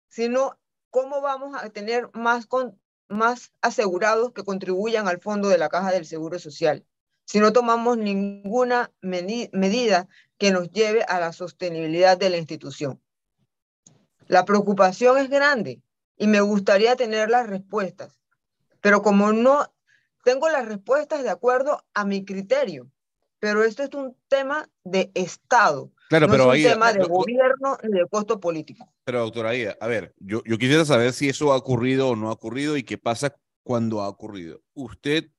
si 0.09 0.29
no, 0.29 0.59
¿cómo 0.91 1.21
vamos 1.21 1.57
a 1.57 1.71
tener 1.71 2.11
más, 2.15 2.49
más 3.09 3.53
asegurados 3.63 4.33
que 4.33 4.43
contribuyan 4.43 5.07
al 5.07 5.21
fondo 5.21 5.49
de 5.49 5.59
la 5.59 5.69
caja 5.69 5.93
del 5.93 6.05
Seguro 6.05 6.41
Social? 6.41 6.85
Si 7.25 7.39
no 7.39 7.53
tomamos 7.53 7.97
ninguna 7.97 8.91
medida 9.03 10.09
que 10.37 10.51
nos 10.51 10.69
lleve 10.71 11.05
a 11.05 11.21
la 11.21 11.33
sostenibilidad 11.33 12.19
de 12.19 12.31
la 12.31 12.39
institución. 12.39 13.01
La 14.27 14.45
preocupación 14.45 15.19
es 15.19 15.31
grande 15.31 15.81
y 16.17 16.27
me 16.27 16.41
gustaría 16.41 16.97
tener 16.97 17.31
las 17.31 17.47
respuestas, 17.47 18.19
pero 18.81 19.01
como 19.03 19.33
no 19.33 19.73
tengo 20.25 20.49
las 20.49 20.67
respuestas 20.67 21.23
de 21.23 21.31
acuerdo 21.31 21.83
a 21.95 22.05
mi 22.05 22.25
criterio, 22.25 22.91
pero 23.39 23.63
esto 23.65 23.83
es 23.83 23.91
un 23.95 24.17
tema 24.29 24.69
de 24.85 25.11
Estado. 25.15 25.93
Claro, 26.09 26.27
no 26.27 26.33
pero 26.33 26.53
es 26.53 26.65
un 26.65 26.73
tema 26.73 26.93
de 26.93 27.05
gobierno 27.05 27.77
ni 27.83 27.99
de 27.99 28.07
costo 28.09 28.41
político. 28.41 28.93
Pero 29.05 29.21
doctora 29.21 29.51
Aida, 29.51 29.77
a 29.81 29.87
ver, 29.87 30.15
yo, 30.19 30.43
yo 30.45 30.59
quisiera 30.59 30.85
saber 30.85 31.13
si 31.13 31.29
eso 31.29 31.53
ha 31.53 31.57
ocurrido 31.57 32.09
o 32.09 32.17
no 32.17 32.29
ha 32.29 32.33
ocurrido 32.33 32.77
y 32.77 32.83
qué 32.83 32.99
pasa 32.99 33.37
cuando 33.63 34.01
ha 34.01 34.09
ocurrido. 34.09 34.63
Usted 34.75 35.31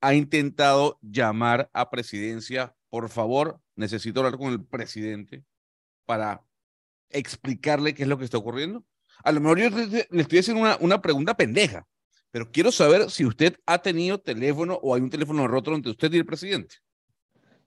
ha 0.00 0.14
intentado 0.14 0.98
llamar 1.02 1.70
a 1.72 1.90
presidencia, 1.90 2.74
por 2.88 3.08
favor, 3.08 3.60
necesito 3.76 4.20
hablar 4.20 4.38
con 4.38 4.52
el 4.52 4.64
presidente 4.64 5.44
para 6.06 6.42
explicarle 7.10 7.94
qué 7.94 8.02
es 8.04 8.08
lo 8.08 8.18
que 8.18 8.24
está 8.24 8.38
ocurriendo. 8.38 8.84
A 9.24 9.32
lo 9.32 9.40
mejor 9.40 9.58
yo 9.58 9.70
le 10.10 10.22
estoy 10.22 10.38
haciendo 10.38 10.62
una, 10.62 10.76
una 10.80 11.02
pregunta 11.02 11.36
pendeja, 11.36 11.86
pero 12.30 12.50
quiero 12.50 12.72
saber 12.72 13.10
si 13.10 13.24
usted 13.24 13.56
ha 13.66 13.78
tenido 13.78 14.20
teléfono 14.20 14.78
o 14.82 14.94
hay 14.94 15.00
un 15.00 15.10
teléfono 15.10 15.46
roto 15.48 15.74
entre 15.74 15.92
usted 15.92 16.12
y 16.12 16.18
el 16.18 16.26
presidente. 16.26 16.76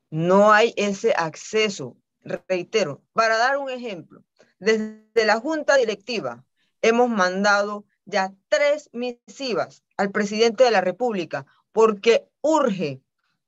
No 0.10 0.52
hay 0.52 0.74
ese 0.76 1.14
acceso, 1.16 1.98
reitero. 2.24 3.02
Para 3.14 3.38
dar 3.38 3.58
un 3.58 3.70
ejemplo, 3.70 4.24
desde 4.60 5.26
la 5.26 5.40
Junta 5.40 5.78
Directiva 5.78 6.46
hemos 6.82 7.10
mandado 7.10 7.86
ya 8.06 8.34
tres 8.50 8.90
misivas 8.94 9.84
al 9.98 10.12
presidente 10.12 10.64
de 10.64 10.72
la 10.72 10.82
República 10.82 11.46
porque 11.72 12.28
urge 12.42 13.02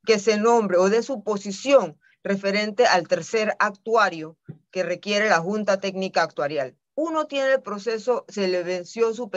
que 0.05 0.19
se 0.19 0.37
nombre 0.37 0.77
o 0.77 0.89
de 0.89 1.03
su 1.03 1.23
posición 1.23 1.99
referente 2.23 2.85
al 2.85 3.07
tercer 3.07 3.55
actuario 3.59 4.37
que 4.71 4.83
requiere 4.83 5.29
la 5.29 5.39
Junta 5.39 5.79
Técnica 5.79 6.23
Actuarial. 6.23 6.77
Uno 6.95 7.27
tiene 7.27 7.53
el 7.53 7.61
proceso, 7.61 8.25
se 8.27 8.47
le 8.47 8.63
venció 8.63 9.13
su 9.13 9.29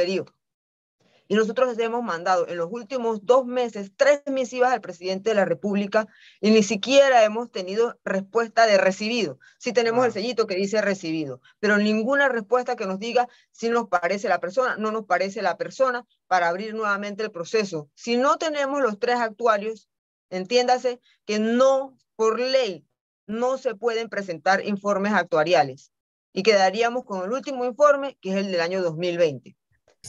y 1.28 1.34
nosotros 1.34 1.78
hemos 1.78 2.02
mandado 2.02 2.46
en 2.48 2.56
los 2.56 2.68
últimos 2.70 3.24
dos 3.24 3.46
meses 3.46 3.90
tres 3.96 4.22
misivas 4.26 4.72
al 4.72 4.80
presidente 4.80 5.30
de 5.30 5.36
la 5.36 5.44
República 5.44 6.06
y 6.40 6.50
ni 6.50 6.62
siquiera 6.62 7.24
hemos 7.24 7.50
tenido 7.50 7.98
respuesta 8.04 8.66
de 8.66 8.78
recibido. 8.78 9.38
Sí 9.58 9.72
tenemos 9.72 10.06
el 10.06 10.12
sellito 10.12 10.46
que 10.46 10.54
dice 10.54 10.80
recibido, 10.80 11.40
pero 11.58 11.78
ninguna 11.78 12.28
respuesta 12.28 12.76
que 12.76 12.86
nos 12.86 12.98
diga 12.98 13.28
si 13.50 13.68
nos 13.68 13.88
parece 13.88 14.28
la 14.28 14.40
persona, 14.40 14.76
no 14.76 14.92
nos 14.92 15.06
parece 15.06 15.42
la 15.42 15.56
persona 15.56 16.04
para 16.26 16.48
abrir 16.48 16.74
nuevamente 16.74 17.22
el 17.22 17.30
proceso. 17.30 17.90
Si 17.94 18.16
no 18.16 18.36
tenemos 18.38 18.80
los 18.80 18.98
tres 18.98 19.16
actuarios, 19.16 19.88
entiéndase 20.30 21.00
que 21.24 21.38
no, 21.38 21.96
por 22.14 22.38
ley, 22.38 22.86
no 23.26 23.58
se 23.58 23.74
pueden 23.74 24.08
presentar 24.08 24.64
informes 24.64 25.12
actuariales 25.12 25.90
y 26.32 26.42
quedaríamos 26.42 27.04
con 27.04 27.24
el 27.24 27.32
último 27.32 27.64
informe, 27.64 28.16
que 28.20 28.30
es 28.30 28.36
el 28.36 28.52
del 28.52 28.60
año 28.60 28.82
2020. 28.82 29.56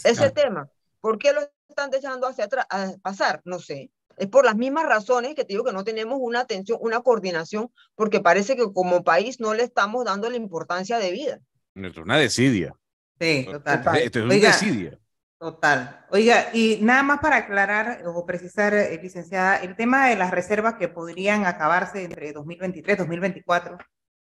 Ese 0.04 0.30
tema 0.30 0.70
¿Por 1.08 1.20
qué 1.20 1.32
lo 1.32 1.40
están 1.70 1.90
dejando 1.90 2.28
hacia 2.28 2.44
atrás 2.44 2.66
a 2.70 2.92
pasar? 3.02 3.40
No 3.46 3.60
sé. 3.60 3.92
Es 4.18 4.28
por 4.28 4.44
las 4.44 4.58
mismas 4.58 4.84
razones 4.84 5.36
que 5.36 5.46
te 5.46 5.54
digo 5.54 5.64
que 5.64 5.72
no 5.72 5.86
tenemos 5.86 6.18
una 6.20 6.42
atención, 6.42 6.80
una 6.82 7.00
coordinación, 7.00 7.72
porque 7.96 8.20
parece 8.20 8.58
que 8.58 8.74
como 8.74 9.06
país 9.06 9.40
no 9.40 9.54
le 9.54 9.64
estamos 9.64 10.04
dando 10.04 10.30
la 10.30 10.36
importancia 10.36 11.00
de 11.00 11.12
vida. 11.12 11.40
Esto 11.76 12.02
es 12.02 12.06
una 12.06 12.18
desidia. 12.18 12.76
Sí, 13.22 13.48
total. 13.50 13.98
Esto 14.00 14.20
es 14.20 14.26
una 14.26 14.36
desidia. 14.36 15.00
Total. 15.40 16.06
Oiga, 16.10 16.50
y 16.52 16.80
nada 16.82 17.04
más 17.04 17.22
para 17.22 17.38
aclarar 17.38 18.06
o 18.06 18.26
precisar, 18.26 18.74
eh, 18.74 19.00
licenciada, 19.02 19.64
el 19.64 19.78
tema 19.78 20.10
de 20.10 20.18
las 20.18 20.32
reservas 20.32 20.74
que 20.74 20.90
podrían 20.90 21.46
acabarse 21.46 22.04
entre 22.04 22.34
2023 22.34 22.96
y 22.96 22.98
2024. 22.98 23.78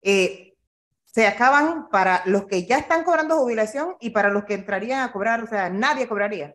Eh, 0.02 0.54
se 1.04 1.26
acaban 1.26 1.88
para 1.90 2.22
los 2.26 2.44
que 2.44 2.64
ya 2.64 2.78
están 2.78 3.02
cobrando 3.02 3.38
jubilación 3.38 3.96
y 3.98 4.10
para 4.10 4.30
los 4.30 4.44
que 4.44 4.54
entrarían 4.54 5.00
a 5.00 5.10
cobrar, 5.10 5.42
o 5.42 5.48
sea, 5.48 5.68
nadie 5.68 6.06
cobraría. 6.06 6.54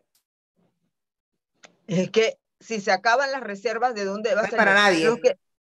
Es 1.86 2.10
que 2.10 2.38
si 2.60 2.80
se 2.80 2.90
acaban 2.90 3.30
las 3.32 3.42
reservas, 3.42 3.94
¿de 3.94 4.04
dónde 4.04 4.34
va 4.34 4.42
a 4.42 4.48
ser? 4.48 4.56
Para 4.56 4.74
nadie. 4.74 5.08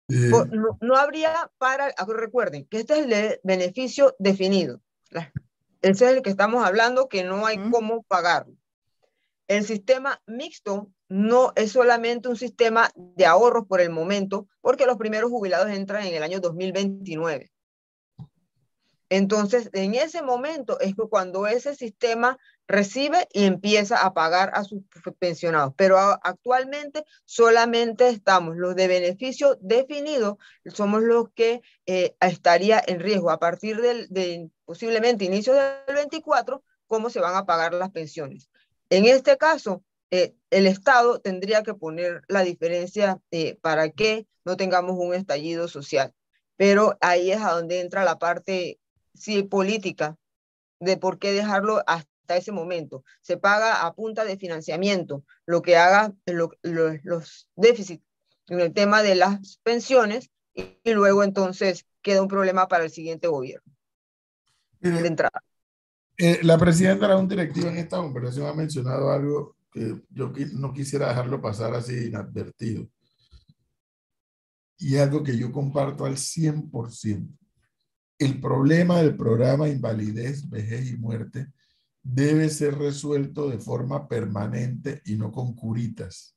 no, 0.07 0.95
habría 0.95 1.51
para, 1.57 1.93
recuerden 2.07 2.65
que 2.65 2.79
este 2.79 2.99
es 2.99 3.05
el 3.05 3.39
beneficio 3.43 4.15
definido. 4.19 4.81
Ese 5.81 6.05
es 6.05 6.11
el 6.13 6.21
que 6.21 6.29
estamos 6.29 6.65
hablando, 6.65 7.07
que 7.07 7.23
no 7.23 7.45
hay 7.45 7.57
cómo 7.69 8.03
pagarlo. 8.03 8.55
El 9.47 9.63
sistema 9.65 10.21
mixto 10.25 10.89
no 11.07 11.53
es 11.55 11.71
solamente 11.71 12.27
un 12.27 12.35
sistema 12.35 12.89
de 12.95 13.25
ahorros 13.25 13.67
por 13.67 13.79
el 13.79 13.91
momento, 13.91 14.47
porque 14.61 14.87
los 14.87 14.97
primeros 14.97 15.29
jubilados 15.29 15.69
entran 15.69 16.05
en 16.05 16.15
el 16.15 16.23
año 16.23 16.39
2029. 16.39 17.51
Entonces, 19.15 19.69
en 19.71 19.95
ese 19.95 20.21
momento 20.21 20.77
es 20.81 20.93
cuando 21.09 21.47
ese 21.47 21.73
sistema 21.73 22.37
recibe 22.67 23.29
y 23.31 23.45
empieza 23.45 24.05
a 24.05 24.13
pagar 24.13 24.51
a 24.53 24.65
sus 24.65 24.83
pensionados. 25.19 25.73
Pero 25.77 25.97
actualmente 25.97 27.05
solamente 27.23 28.09
estamos 28.09 28.57
los 28.57 28.75
de 28.75 28.89
beneficio 28.89 29.57
definido, 29.61 30.37
somos 30.65 31.01
los 31.01 31.29
que 31.33 31.61
eh, 31.85 32.13
estaría 32.19 32.83
en 32.85 32.99
riesgo 32.99 33.31
a 33.31 33.39
partir 33.39 33.79
del 33.79 34.07
de, 34.09 34.49
posiblemente 34.65 35.23
inicio 35.23 35.53
del 35.53 35.95
24, 35.95 36.61
cómo 36.85 37.09
se 37.09 37.21
van 37.21 37.35
a 37.35 37.45
pagar 37.45 37.73
las 37.73 37.91
pensiones. 37.91 38.49
En 38.89 39.05
este 39.05 39.37
caso, 39.37 39.81
eh, 40.11 40.35
el 40.49 40.67
Estado 40.67 41.21
tendría 41.21 41.63
que 41.63 41.73
poner 41.73 42.21
la 42.27 42.43
diferencia 42.43 43.21
eh, 43.31 43.57
para 43.61 43.91
que 43.91 44.27
no 44.43 44.57
tengamos 44.57 44.97
un 44.99 45.13
estallido 45.13 45.69
social. 45.69 46.13
Pero 46.57 46.97
ahí 46.99 47.31
es 47.31 47.41
a 47.41 47.51
donde 47.51 47.79
entra 47.79 48.03
la 48.03 48.19
parte 48.19 48.77
sí, 49.15 49.43
política 49.43 50.17
de 50.79 50.97
por 50.97 51.19
qué 51.19 51.31
dejarlo 51.31 51.83
hasta 51.87 52.37
ese 52.37 52.51
momento. 52.51 53.03
Se 53.21 53.37
paga 53.37 53.85
a 53.85 53.93
punta 53.93 54.25
de 54.25 54.37
financiamiento, 54.37 55.23
lo 55.45 55.61
que 55.61 55.77
haga 55.77 56.13
los 56.25 57.49
déficits 57.55 58.03
en 58.47 58.59
el 58.59 58.73
tema 58.73 59.01
de 59.01 59.15
las 59.15 59.57
pensiones 59.63 60.29
y, 60.53 60.93
luego 60.93 61.23
entonces 61.23 61.85
queda 62.01 62.21
un 62.21 62.27
problema 62.27 62.67
para 62.67 62.83
el 62.85 62.91
siguiente 62.91 63.27
gobierno. 63.27 63.73
de 64.79 65.07
entrada. 65.07 65.43
Eh, 66.17 66.39
la 66.43 66.57
presidenta 66.57 67.05
era 67.07 67.17
un 67.17 67.27
directivo 67.27 67.67
en 67.67 67.77
esta 67.77 67.97
conversación 67.97 68.47
ha 68.47 68.53
mencionado 68.53 69.11
algo 69.11 69.57
que 69.71 70.01
yo 70.09 70.31
no 70.53 70.71
quisiera 70.71 71.09
dejarlo 71.09 71.41
pasar 71.41 71.73
así 71.73 72.05
inadvertido. 72.05 72.87
Y 74.77 74.97
algo 74.97 75.23
que 75.23 75.37
yo 75.37 75.51
comparto 75.51 76.05
al 76.05 76.15
100% 76.15 77.27
el 78.17 78.39
problema 78.39 79.01
del 79.01 79.15
programa 79.15 79.67
invalidez, 79.67 80.49
vejez 80.49 80.91
y 80.91 80.97
muerte 80.97 81.51
debe 82.01 82.49
ser 82.49 82.77
resuelto 82.77 83.49
de 83.49 83.57
forma 83.57 84.07
permanente 84.07 85.01
y 85.05 85.15
no 85.15 85.31
con 85.31 85.55
curitas. 85.55 86.35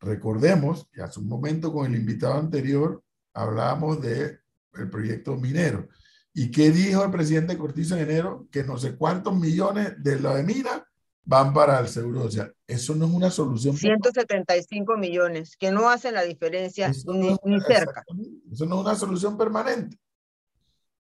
Recordemos 0.00 0.86
que 0.92 1.00
hace 1.00 1.18
un 1.18 1.28
momento 1.28 1.72
con 1.72 1.86
el 1.86 1.98
invitado 1.98 2.34
anterior 2.34 3.02
hablábamos 3.32 4.02
del 4.02 4.40
el 4.74 4.90
proyecto 4.90 5.36
minero. 5.36 5.88
¿Y 6.34 6.50
qué 6.50 6.70
dijo 6.70 7.04
el 7.04 7.10
presidente 7.10 7.56
Cortizo 7.56 7.96
en 7.96 8.02
enero? 8.02 8.46
Que 8.50 8.64
no 8.64 8.76
sé 8.76 8.96
cuántos 8.96 9.34
millones 9.34 9.94
de 10.02 10.20
la 10.20 10.34
de 10.34 10.42
mina 10.42 10.84
van 11.24 11.54
para 11.54 11.80
el 11.80 11.88
seguro 11.88 12.24
social. 12.24 12.54
Eso 12.66 12.94
no 12.94 13.06
es 13.06 13.12
una 13.12 13.30
solución. 13.30 13.76
175 13.76 14.96
millones, 14.96 15.56
que 15.56 15.70
no 15.70 15.88
hacen 15.88 16.14
la 16.14 16.22
diferencia 16.22 16.90
ni, 17.06 17.36
ni 17.44 17.60
cerca. 17.60 18.04
Eso 18.52 18.66
no 18.66 18.76
es 18.76 18.80
una 18.82 18.94
solución 18.94 19.38
permanente. 19.38 19.96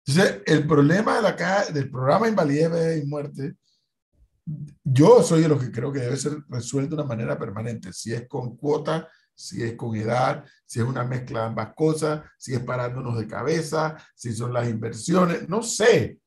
Entonces, 0.08 0.42
el 0.46 0.66
problema 0.66 1.16
de 1.16 1.22
la 1.22 1.64
del 1.70 1.90
programa 1.90 2.28
Invalidez 2.28 3.04
y 3.04 3.06
Muerte, 3.06 3.56
yo 4.82 5.22
soy 5.22 5.42
de 5.42 5.48
los 5.48 5.62
que 5.62 5.70
creo 5.70 5.92
que 5.92 6.00
debe 6.00 6.16
ser 6.16 6.38
resuelto 6.48 6.96
de 6.96 7.02
una 7.02 7.08
manera 7.08 7.38
permanente. 7.38 7.92
Si 7.92 8.14
es 8.14 8.26
con 8.26 8.56
cuota, 8.56 9.06
si 9.34 9.62
es 9.62 9.74
con 9.74 9.94
edad, 9.94 10.46
si 10.64 10.80
es 10.80 10.86
una 10.86 11.04
mezcla 11.04 11.40
de 11.40 11.46
ambas 11.48 11.74
cosas, 11.74 12.22
si 12.38 12.54
es 12.54 12.60
parándonos 12.60 13.18
de 13.18 13.26
cabeza, 13.26 13.96
si 14.14 14.32
son 14.32 14.54
las 14.54 14.66
inversiones, 14.66 15.46
no 15.46 15.62
sé. 15.62 16.18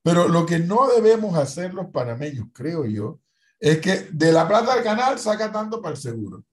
Pero 0.00 0.28
lo 0.28 0.46
que 0.46 0.60
no 0.60 0.86
debemos 0.86 1.36
hacer 1.36 1.74
los 1.74 1.86
panameños, 1.86 2.46
creo 2.54 2.84
yo, 2.84 3.18
es 3.58 3.80
que 3.80 4.10
de 4.12 4.30
la 4.30 4.46
plata 4.46 4.76
del 4.76 4.84
canal 4.84 5.18
saca 5.18 5.50
tanto 5.50 5.82
para 5.82 5.96
el 5.96 6.00
seguro. 6.00 6.44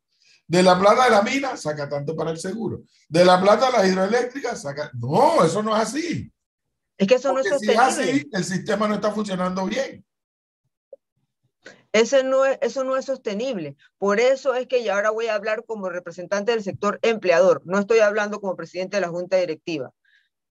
De 0.47 0.63
la 0.63 0.79
plata 0.79 1.05
de 1.05 1.11
la 1.11 1.21
mina 1.21 1.57
saca 1.57 1.87
tanto 1.87 2.15
para 2.15 2.31
el 2.31 2.39
seguro. 2.39 2.81
De 3.07 3.23
la 3.23 3.39
plata 3.39 3.67
de 3.67 3.71
la 3.71 3.87
hidroeléctrica 3.87 4.55
saca... 4.55 4.89
No, 4.95 5.43
eso 5.43 5.61
no 5.61 5.75
es 5.75 5.83
así. 5.83 6.31
Es 6.97 7.07
que 7.07 7.15
eso 7.15 7.33
no 7.33 7.39
es 7.39 7.47
sostenible. 7.47 7.91
Si 7.91 8.01
es 8.01 8.09
así, 8.09 8.29
el 8.31 8.43
sistema 8.43 8.87
no 8.87 8.95
está 8.95 9.11
funcionando 9.11 9.65
bien. 9.65 10.05
Eso 11.91 12.23
no, 12.23 12.45
es, 12.45 12.57
eso 12.61 12.83
no 12.83 12.97
es 12.97 13.05
sostenible. 13.05 13.77
Por 13.97 14.19
eso 14.19 14.53
es 14.53 14.67
que 14.67 14.83
ya 14.83 14.95
ahora 14.95 15.11
voy 15.11 15.27
a 15.27 15.35
hablar 15.35 15.63
como 15.65 15.89
representante 15.89 16.51
del 16.51 16.63
sector 16.63 16.99
empleador. 17.01 17.61
No 17.65 17.79
estoy 17.79 17.99
hablando 17.99 18.41
como 18.41 18.55
presidente 18.55 18.97
de 18.97 19.01
la 19.01 19.07
Junta 19.07 19.37
Directiva. 19.37 19.93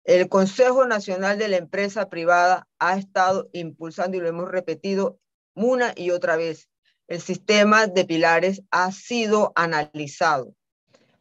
El 0.05 0.29
Consejo 0.29 0.87
Nacional 0.87 1.39
de 1.39 1.49
la 1.49 1.57
Empresa 1.57 2.09
Privada 2.09 2.67
ha 2.79 2.97
estado 2.97 3.49
impulsando, 3.53 4.17
y 4.17 4.21
lo 4.21 4.29
hemos 4.29 4.51
repetido 4.51 5.19
una 5.55 5.93
y 5.97 6.11
otra 6.11 6.37
vez, 6.37 6.69
el 7.09 7.21
sistema 7.21 7.87
de 7.87 8.05
pilares 8.05 8.63
ha 8.71 8.91
sido 8.93 9.53
analizado 9.55 10.55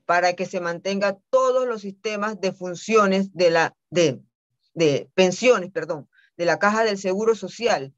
para 0.06 0.34
que 0.34 0.46
se 0.46 0.60
mantenga 0.60 1.18
todos 1.30 1.68
los 1.68 1.82
sistemas 1.82 2.40
de 2.40 2.52
funciones 2.52 3.34
de 3.34 3.52
la 3.52 3.76
de, 3.90 4.22
de 4.74 5.10
pensiones, 5.14 5.72
perdón, 5.72 6.10
de 6.38 6.46
la 6.46 6.60
Caja 6.60 6.84
del 6.84 6.98
Seguro 6.98 7.36
Social 7.36 7.94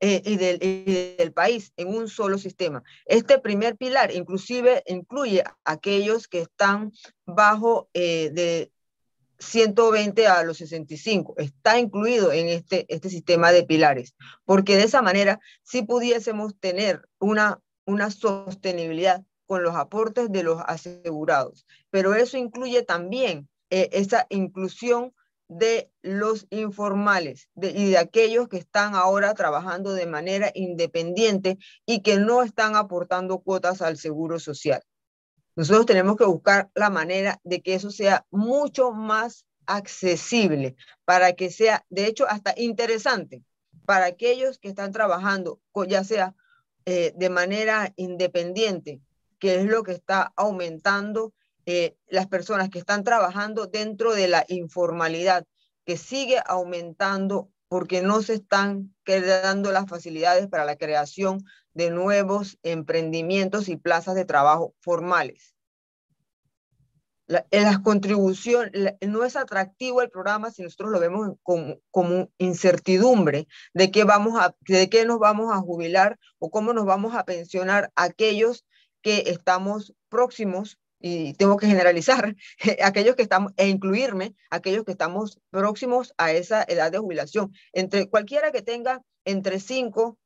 eh, 0.00 0.22
y, 0.24 0.36
del, 0.36 1.32
país 1.32 1.72
en 1.76 1.88
un 1.88 2.08
solo 2.08 2.38
sistema. 2.38 2.82
Este 3.04 3.38
primer 3.38 3.76
pilar 3.76 4.12
inclusive 4.14 4.82
incluye 4.86 5.42
a 5.42 5.56
aquellos 5.64 6.26
que 6.26 6.40
están 6.40 6.92
bajo 7.26 7.90
eh, 7.92 8.30
de 8.32 8.72
120 9.40 10.26
a 10.26 10.42
los 10.42 10.58
65. 10.58 11.34
Está 11.38 11.78
incluido 11.78 12.32
en 12.32 12.48
este, 12.48 12.86
este 12.88 13.10
sistema 13.10 13.52
de 13.52 13.64
pilares, 13.64 14.14
porque 14.44 14.76
de 14.76 14.84
esa 14.84 15.02
manera 15.02 15.40
sí 15.62 15.82
pudiésemos 15.82 16.58
tener 16.58 17.06
una, 17.18 17.60
una 17.84 18.10
sostenibilidad 18.10 19.22
con 19.46 19.62
los 19.62 19.74
aportes 19.74 20.30
de 20.30 20.44
los 20.44 20.62
asegurados. 20.66 21.66
Pero 21.90 22.14
eso 22.14 22.38
incluye 22.38 22.82
también 22.82 23.48
eh, 23.70 23.88
esa 23.92 24.26
inclusión 24.30 25.12
de 25.50 25.90
los 26.02 26.46
informales 26.50 27.48
y 27.60 27.90
de 27.90 27.98
aquellos 27.98 28.48
que 28.48 28.56
están 28.56 28.94
ahora 28.94 29.34
trabajando 29.34 29.92
de 29.92 30.06
manera 30.06 30.52
independiente 30.54 31.58
y 31.84 32.02
que 32.02 32.18
no 32.18 32.44
están 32.44 32.76
aportando 32.76 33.40
cuotas 33.40 33.82
al 33.82 33.96
seguro 33.96 34.38
social. 34.38 34.80
Nosotros 35.56 35.86
tenemos 35.86 36.16
que 36.16 36.24
buscar 36.24 36.70
la 36.76 36.88
manera 36.88 37.40
de 37.42 37.62
que 37.62 37.74
eso 37.74 37.90
sea 37.90 38.24
mucho 38.30 38.92
más 38.92 39.44
accesible, 39.66 40.76
para 41.04 41.32
que 41.32 41.50
sea, 41.50 41.84
de 41.90 42.06
hecho, 42.06 42.28
hasta 42.28 42.54
interesante 42.56 43.42
para 43.86 44.06
aquellos 44.06 44.60
que 44.60 44.68
están 44.68 44.92
trabajando, 44.92 45.60
ya 45.88 46.04
sea 46.04 46.36
eh, 46.86 47.12
de 47.16 47.28
manera 47.28 47.92
independiente, 47.96 49.00
que 49.40 49.56
es 49.56 49.66
lo 49.66 49.82
que 49.82 49.92
está 49.92 50.32
aumentando 50.36 51.34
eh, 51.72 51.96
las 52.08 52.26
personas 52.26 52.68
que 52.68 52.80
están 52.80 53.04
trabajando 53.04 53.68
dentro 53.68 54.12
de 54.12 54.26
la 54.26 54.44
informalidad, 54.48 55.46
que 55.84 55.96
sigue 55.96 56.42
aumentando 56.44 57.48
porque 57.68 58.02
no 58.02 58.22
se 58.22 58.34
están 58.34 58.92
dando 59.04 59.70
las 59.70 59.88
facilidades 59.88 60.48
para 60.48 60.64
la 60.64 60.74
creación 60.74 61.44
de 61.72 61.92
nuevos 61.92 62.58
emprendimientos 62.64 63.68
y 63.68 63.76
plazas 63.76 64.16
de 64.16 64.24
trabajo 64.24 64.74
formales. 64.80 65.54
En 67.52 67.62
las 67.62 67.78
contribuciones, 67.78 68.72
no 69.06 69.22
es 69.22 69.36
atractivo 69.36 70.02
el 70.02 70.10
programa 70.10 70.50
si 70.50 70.64
nosotros 70.64 70.90
lo 70.90 70.98
vemos 70.98 71.36
como, 71.44 72.32
incertidumbre 72.38 73.46
de 73.74 73.92
qué, 73.92 74.02
vamos 74.02 74.40
de 74.66 74.90
qué 74.90 75.04
nos 75.04 75.20
vamos 75.20 75.54
a 75.54 75.60
jubilar 75.60 76.18
o 76.40 76.50
cómo 76.50 76.72
nos 76.72 76.84
vamos 76.84 77.14
a 77.14 77.24
pensionar 77.24 77.92
aquellos 77.94 78.64
que 79.02 79.22
estamos 79.28 79.94
próximos 80.08 80.79
y 81.00 81.32
tengo 81.34 81.56
que 81.56 81.66
generalizar, 81.66 82.36
aquellos 82.84 83.16
que 83.16 83.22
estamos, 83.22 83.52
e 83.56 83.68
incluirme, 83.68 84.34
aquellos 84.50 84.84
que 84.84 84.92
estamos 84.92 85.40
próximos 85.50 86.14
a 86.18 86.32
esa 86.32 86.64
edad 86.68 86.92
de 86.92 86.98
jubilación. 86.98 87.52
Entre 87.72 88.08
cualquiera 88.08 88.52
que 88.52 88.62
tenga 88.62 89.02
entre 89.24 89.60
5, 89.60 90.18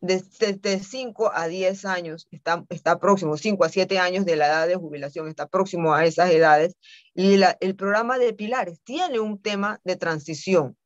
de, 0.00 0.80
5 0.80 1.30
a 1.32 1.46
10 1.46 1.84
años, 1.84 2.26
está, 2.30 2.64
está 2.70 2.98
próximo, 2.98 3.36
5 3.36 3.64
a 3.64 3.68
7 3.68 3.98
años 3.98 4.24
de 4.24 4.36
la 4.36 4.46
edad 4.46 4.66
de 4.66 4.76
jubilación, 4.76 5.28
está 5.28 5.46
próximo 5.46 5.94
a 5.94 6.04
esas 6.04 6.30
edades. 6.30 6.74
Y 7.14 7.40
el 7.60 7.76
programa 7.76 8.18
de 8.18 8.32
Pilares 8.32 8.80
tiene 8.82 9.20
un 9.20 9.40
tema 9.40 9.80
de 9.84 9.96
transición 9.96 10.76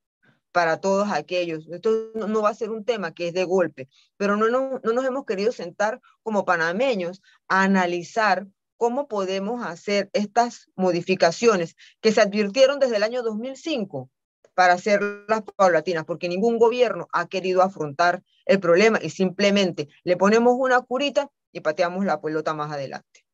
para 0.52 0.80
todos 0.80 1.10
aquellos. 1.10 1.68
Esto 1.68 2.12
no, 2.14 2.42
va 2.42 2.50
a 2.50 2.54
ser 2.54 2.70
un 2.70 2.84
tema 2.84 3.12
que 3.12 3.28
es 3.28 3.34
de 3.34 3.44
golpe, 3.44 3.88
pero 4.16 4.36
no, 4.36 4.48
no, 4.48 4.80
no 4.82 4.92
nos 4.92 5.04
hemos 5.04 5.24
querido 5.24 5.50
sentar 5.52 6.00
como 6.22 6.44
panameños 6.44 7.22
a 7.48 7.62
analizar 7.62 8.46
cómo 8.76 9.08
podemos 9.08 9.64
hacer 9.64 10.10
estas 10.12 10.70
modificaciones 10.76 11.76
que 12.00 12.12
se 12.12 12.20
advirtieron 12.20 12.78
desde 12.78 12.96
el 12.96 13.02
año 13.02 13.22
2005 13.22 14.10
para 14.54 14.74
hacerlas 14.74 15.42
paulatinas, 15.56 16.04
porque 16.04 16.28
ningún 16.28 16.58
gobierno 16.58 17.08
ha 17.12 17.26
querido 17.26 17.62
afrontar 17.62 18.22
el 18.46 18.60
problema 18.60 18.98
y 19.02 19.10
simplemente 19.10 19.88
le 20.04 20.16
ponemos 20.16 20.54
una 20.56 20.80
curita 20.80 21.30
y 21.52 21.60
pateamos 21.60 22.04
la 22.04 22.20
pelota 22.20 22.54
más 22.54 22.70
adelante. 22.72 23.24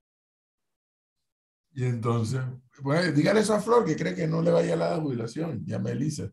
Y 1.72 1.85
entonces, 1.85 2.40
bueno, 2.81 3.12
dígale 3.12 3.40
eso 3.40 3.55
a 3.55 3.61
Flor 3.61 3.85
que 3.85 3.96
cree 3.96 4.14
que 4.14 4.26
no 4.26 4.42
le 4.42 4.50
vaya 4.50 4.74
a 4.74 4.76
la 4.76 4.96
jubilación, 4.96 5.64
ya 5.64 5.79
Melissa. 5.79 6.31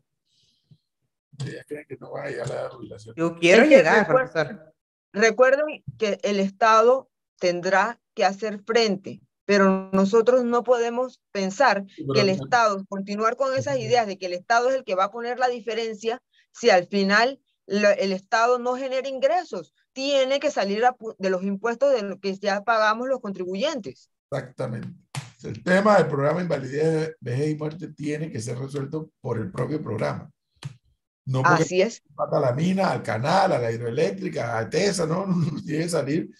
Ella 1.46 1.64
cree 1.66 1.86
que 1.86 1.96
no 1.98 2.10
vaya 2.10 2.42
a 2.42 2.46
la 2.46 2.70
jubilación. 2.70 3.14
Yo 3.16 3.38
quiero 3.38 3.64
llegar, 3.64 4.06
profesor. 4.06 4.74
Recuerden 5.12 5.84
que 5.96 6.18
el 6.22 6.40
Estado 6.40 7.08
tendrá 7.38 8.00
que 8.14 8.24
hacer 8.24 8.60
frente, 8.64 9.20
pero 9.44 9.90
nosotros 9.92 10.44
no 10.44 10.62
podemos 10.62 11.22
pensar 11.32 11.86
que 12.14 12.20
el 12.20 12.28
Estado, 12.28 12.84
continuar 12.86 13.36
con 13.36 13.56
esas 13.56 13.78
ideas 13.78 14.06
de 14.06 14.18
que 14.18 14.26
el 14.26 14.34
Estado 14.34 14.68
es 14.68 14.76
el 14.76 14.84
que 14.84 14.94
va 14.94 15.04
a 15.04 15.10
poner 15.10 15.38
la 15.38 15.48
diferencia 15.48 16.20
si 16.52 16.70
al 16.70 16.86
final 16.86 17.40
lo, 17.66 17.88
el 17.88 18.12
Estado 18.12 18.58
no 18.58 18.76
genera 18.76 19.08
ingresos, 19.08 19.72
tiene 19.92 20.38
que 20.40 20.50
salir 20.50 20.84
a, 20.84 20.96
de 21.18 21.30
los 21.30 21.44
impuestos 21.44 21.92
de 21.92 22.02
lo 22.02 22.18
que 22.20 22.36
ya 22.36 22.62
pagamos 22.62 23.08
los 23.08 23.20
contribuyentes. 23.20 24.10
Exactamente. 24.30 24.88
El 25.42 25.62
tema 25.62 25.96
del 25.96 26.08
programa 26.08 26.42
Invalidez, 26.42 27.16
Vejez 27.20 27.50
y 27.50 27.54
Muerte 27.54 27.88
tiene 27.88 28.30
que 28.30 28.40
ser 28.40 28.58
resuelto 28.58 29.12
por 29.20 29.38
el 29.38 29.50
propio 29.50 29.80
programa. 29.80 30.30
No 31.24 31.42
Así 31.44 31.80
es. 31.80 32.02
A 32.16 32.40
la 32.40 32.52
mina, 32.52 32.90
al 32.90 33.02
canal, 33.02 33.52
a 33.52 33.58
la 33.58 33.70
hidroeléctrica, 33.70 34.58
a 34.58 34.68
TESA, 34.68 35.06
no, 35.06 35.26
no, 35.26 35.36
no 35.36 35.62
tiene 35.62 35.84
que 35.84 35.90
salir 35.90 36.30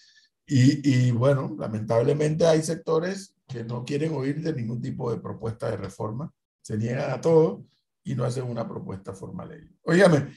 y, 0.49 1.07
y, 1.07 1.11
bueno, 1.11 1.55
lamentablemente 1.59 2.45
hay 2.47 2.63
sectores 2.63 3.35
que 3.47 3.63
no 3.63 3.85
quieren 3.85 4.13
oír 4.13 4.41
de 4.41 4.53
ningún 4.53 4.81
tipo 4.81 5.11
de 5.11 5.19
propuesta 5.19 5.69
de 5.69 5.77
reforma, 5.77 6.33
se 6.61 6.77
niegan 6.77 7.11
a 7.11 7.21
todo 7.21 7.65
y 8.03 8.15
no 8.15 8.23
hacen 8.23 8.45
una 8.45 8.67
propuesta 8.67 9.13
formal. 9.13 9.69
Óigame, 9.83 10.29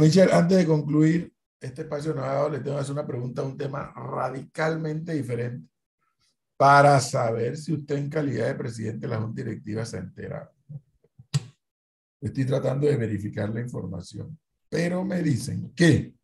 Michelle, 0.00 0.32
antes 0.32 0.58
de 0.58 0.66
concluir 0.66 1.32
este 1.60 1.82
espacio 1.82 2.14
nuevo, 2.14 2.48
le 2.48 2.60
tengo 2.60 2.76
que 2.76 2.82
hacer 2.82 2.92
una 2.92 3.06
pregunta, 3.06 3.42
un 3.42 3.56
tema 3.56 3.92
radicalmente 3.94 5.12
diferente, 5.12 5.68
para 6.56 7.00
saber 7.00 7.56
si 7.56 7.72
usted 7.72 7.96
en 7.96 8.10
calidad 8.10 8.46
de 8.46 8.54
presidente 8.54 9.06
de 9.06 9.14
la 9.14 9.20
Junta 9.20 9.42
Directiva 9.42 9.84
se 9.84 9.96
ha 9.96 10.00
enterado. 10.00 10.52
Estoy 12.20 12.44
tratando 12.44 12.86
de 12.86 12.96
verificar 12.96 13.48
la 13.50 13.60
información, 13.60 14.38
pero 14.68 15.04
me 15.04 15.22
dicen 15.22 15.72
que 15.74 16.17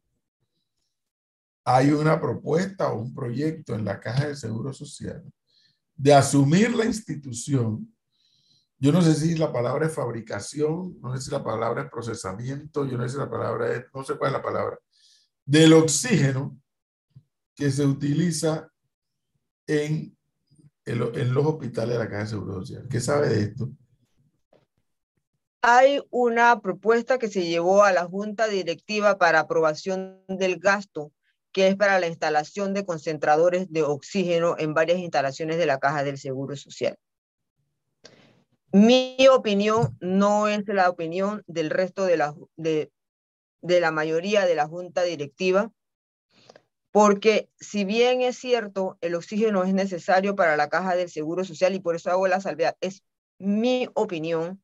hay 1.64 1.90
una 1.92 2.20
propuesta 2.20 2.92
o 2.92 3.00
un 3.00 3.14
proyecto 3.14 3.74
en 3.74 3.85
la 3.85 3.98
Caja 3.98 4.29
de 4.29 4.37
Seguro 4.37 4.72
Social 4.72 5.24
de 5.96 6.12
asumir 6.12 6.74
la 6.74 6.85
institución. 6.85 7.90
Yo 8.79 8.92
no 8.92 9.00
sé 9.00 9.14
si 9.14 9.35
la 9.37 9.53
palabra 9.53 9.87
es 9.87 9.94
fabricación, 9.94 11.00
no 11.00 11.16
sé 11.16 11.22
si 11.22 11.31
la 11.31 11.42
palabra 11.42 11.83
es 11.83 11.90
procesamiento, 11.90 12.85
yo 12.85 12.98
no 12.98 13.05
sé 13.05 13.14
si 13.14 13.18
la 13.18 13.31
palabra 13.31 13.72
es, 13.72 13.85
no 13.94 14.05
sé 14.05 14.16
cuál 14.16 14.31
es 14.31 14.37
la 14.37 14.42
palabra, 14.42 14.79
del 15.46 15.72
oxígeno 15.72 16.59
que 17.55 17.70
se 17.70 17.87
utiliza 17.87 18.68
en, 19.66 20.14
en 20.85 21.35
los 21.35 21.46
hospitales 21.46 21.94
de 21.94 22.05
la 22.05 22.11
Caja 22.11 22.24
de 22.24 22.29
Seguro 22.29 22.55
Social. 22.61 22.87
¿Qué 22.90 23.00
sabe 23.00 23.29
de 23.29 23.42
esto? 23.42 23.70
Hay 25.62 26.03
una 26.11 26.61
propuesta 26.61 27.18
que 27.18 27.29
se 27.29 27.46
llevó 27.46 27.85
a 27.85 27.92
la 27.92 28.05
Junta 28.05 28.48
Directiva 28.48 29.16
para 29.16 29.40
aprobación 29.40 30.22
del 30.29 30.59
gasto 30.59 31.11
que 31.55 31.69
es 31.69 31.77
para 31.77 32.01
la 32.01 32.09
instalación 32.09 32.75
de 32.75 32.85
concentradores 32.85 33.71
de 33.71 33.85
oxígeno 33.85 34.57
en 34.59 34.75
varias 34.75 34.99
instalaciones 34.99 35.57
de 35.57 35.67
la 35.67 35.79
Caja 35.79 36.03
del 36.03 36.19
Seguro 36.19 36.57
Social. 36.57 36.99
Mi 38.73 39.17
opinión 39.31 39.97
no 40.01 40.49
es 40.49 40.67
la 40.67 40.90
opinión 40.90 41.45
del 41.47 41.71
resto 41.71 42.07
de 42.07 42.17
la, 42.17 42.35
de, 42.57 42.90
de 43.62 43.81
la 43.81 43.93
mayoría 43.93 44.47
de 44.47 44.57
la 44.57 44.67
Junta 44.67 45.05
Directiva, 45.05 45.71
porque 46.90 47.49
si 47.61 47.85
bien 47.85 48.21
es 48.21 48.37
cierto, 48.37 48.99
el 49.01 49.14
oxígeno 49.14 49.62
es 49.62 49.73
necesario 49.73 50.35
para 50.35 50.57
la 50.57 50.69
caja 50.69 50.97
del 50.97 51.09
Seguro 51.09 51.45
Social 51.45 51.73
y 51.77 51.81
por 51.81 51.95
eso 51.95 52.11
hago 52.11 52.27
la 52.27 52.40
salvedad, 52.40 52.77
es 52.81 53.05
mi 53.38 53.88
opinión, 53.95 54.61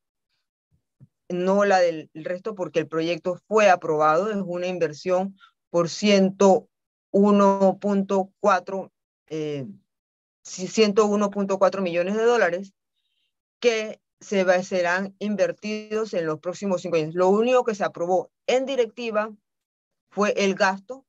no 1.29 1.64
la 1.64 1.79
del 1.79 2.11
resto, 2.14 2.57
porque 2.57 2.81
el 2.81 2.88
proyecto 2.88 3.38
fue 3.46 3.70
aprobado, 3.70 4.29
es 4.33 4.38
una 4.44 4.66
inversión 4.66 5.37
por 5.70 5.88
101.4 7.12 8.90
eh, 9.28 9.66
101.4 10.44 11.80
millones 11.80 12.16
de 12.16 12.24
dólares 12.24 12.74
que 13.60 14.00
se 14.20 14.62
serán 14.62 15.14
invertidos 15.18 16.14
en 16.14 16.26
los 16.26 16.40
próximos 16.40 16.82
cinco 16.82 16.96
años. 16.96 17.14
Lo 17.14 17.28
único 17.28 17.64
que 17.64 17.74
se 17.74 17.84
aprobó 17.84 18.30
en 18.46 18.66
directiva 18.66 19.30
fue 20.10 20.32
el 20.36 20.54
gasto 20.54 21.06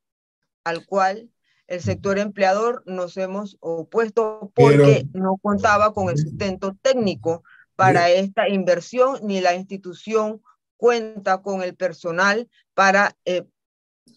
al 0.63 0.85
cual 0.85 1.29
el 1.67 1.81
sector 1.81 2.19
empleador 2.19 2.83
nos 2.85 3.17
hemos 3.17 3.57
opuesto 3.59 4.51
porque 4.53 5.07
no 5.13 5.37
contaba 5.41 5.93
con 5.93 6.09
el 6.09 6.17
sustento 6.17 6.77
técnico 6.81 7.43
para 7.75 8.09
esta 8.09 8.47
inversión, 8.47 9.19
ni 9.23 9.41
la 9.41 9.55
institución 9.55 10.41
cuenta 10.77 11.41
con 11.41 11.63
el 11.63 11.75
personal 11.75 12.49
para 12.73 13.17
eh, 13.25 13.45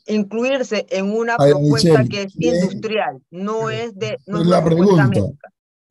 incluirse 0.07 0.87
en 0.91 1.11
una 1.13 1.37
propuesta 1.37 2.05
que 2.05 2.23
es 2.23 2.37
industrial, 2.37 3.23
no 3.31 3.71
es 3.71 3.95
de... 3.95 4.19
No 4.27 4.41
es 4.41 4.47
la 4.47 4.65
pregunta. 4.65 5.11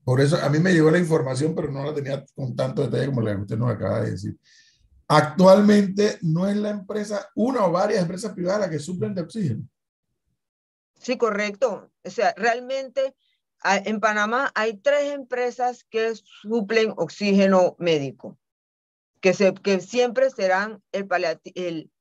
Por 0.04 0.20
eso 0.20 0.38
a 0.38 0.50
mí 0.50 0.60
me 0.60 0.74
llegó 0.74 0.92
la 0.92 1.00
información, 1.00 1.56
pero 1.56 1.72
no 1.72 1.84
la 1.84 1.94
tenía 1.94 2.24
con 2.36 2.56
tanto 2.56 2.84
detalle 2.84 3.08
como 3.08 3.22
la 3.22 3.36
que 3.36 3.42
usted 3.42 3.58
nos 3.58 3.72
acaba 3.72 4.02
de 4.02 4.12
decir. 4.12 4.38
Actualmente 5.08 6.18
no 6.22 6.48
es 6.48 6.58
la 6.58 6.70
empresa, 6.70 7.30
una 7.36 7.66
o 7.66 7.72
varias 7.72 8.02
empresas 8.02 8.34
privadas 8.34 8.62
las 8.62 8.70
que 8.70 8.80
suplen 8.80 9.14
de 9.14 9.22
oxígeno. 9.22 9.68
Sí, 11.00 11.18
correcto. 11.18 11.92
O 12.04 12.10
sea, 12.10 12.34
realmente 12.38 13.16
en 13.64 14.00
Panamá 14.00 14.52
hay 14.56 14.78
tres 14.78 15.14
empresas 15.14 15.86
que 15.90 16.14
suplen 16.16 16.94
oxígeno 16.98 17.76
médico, 17.80 18.38
que, 19.22 19.34
se, 19.34 19.54
que 19.54 19.80
siempre 19.80 20.30
serán 20.30 20.82
el, 20.92 21.08
el, 21.56 21.92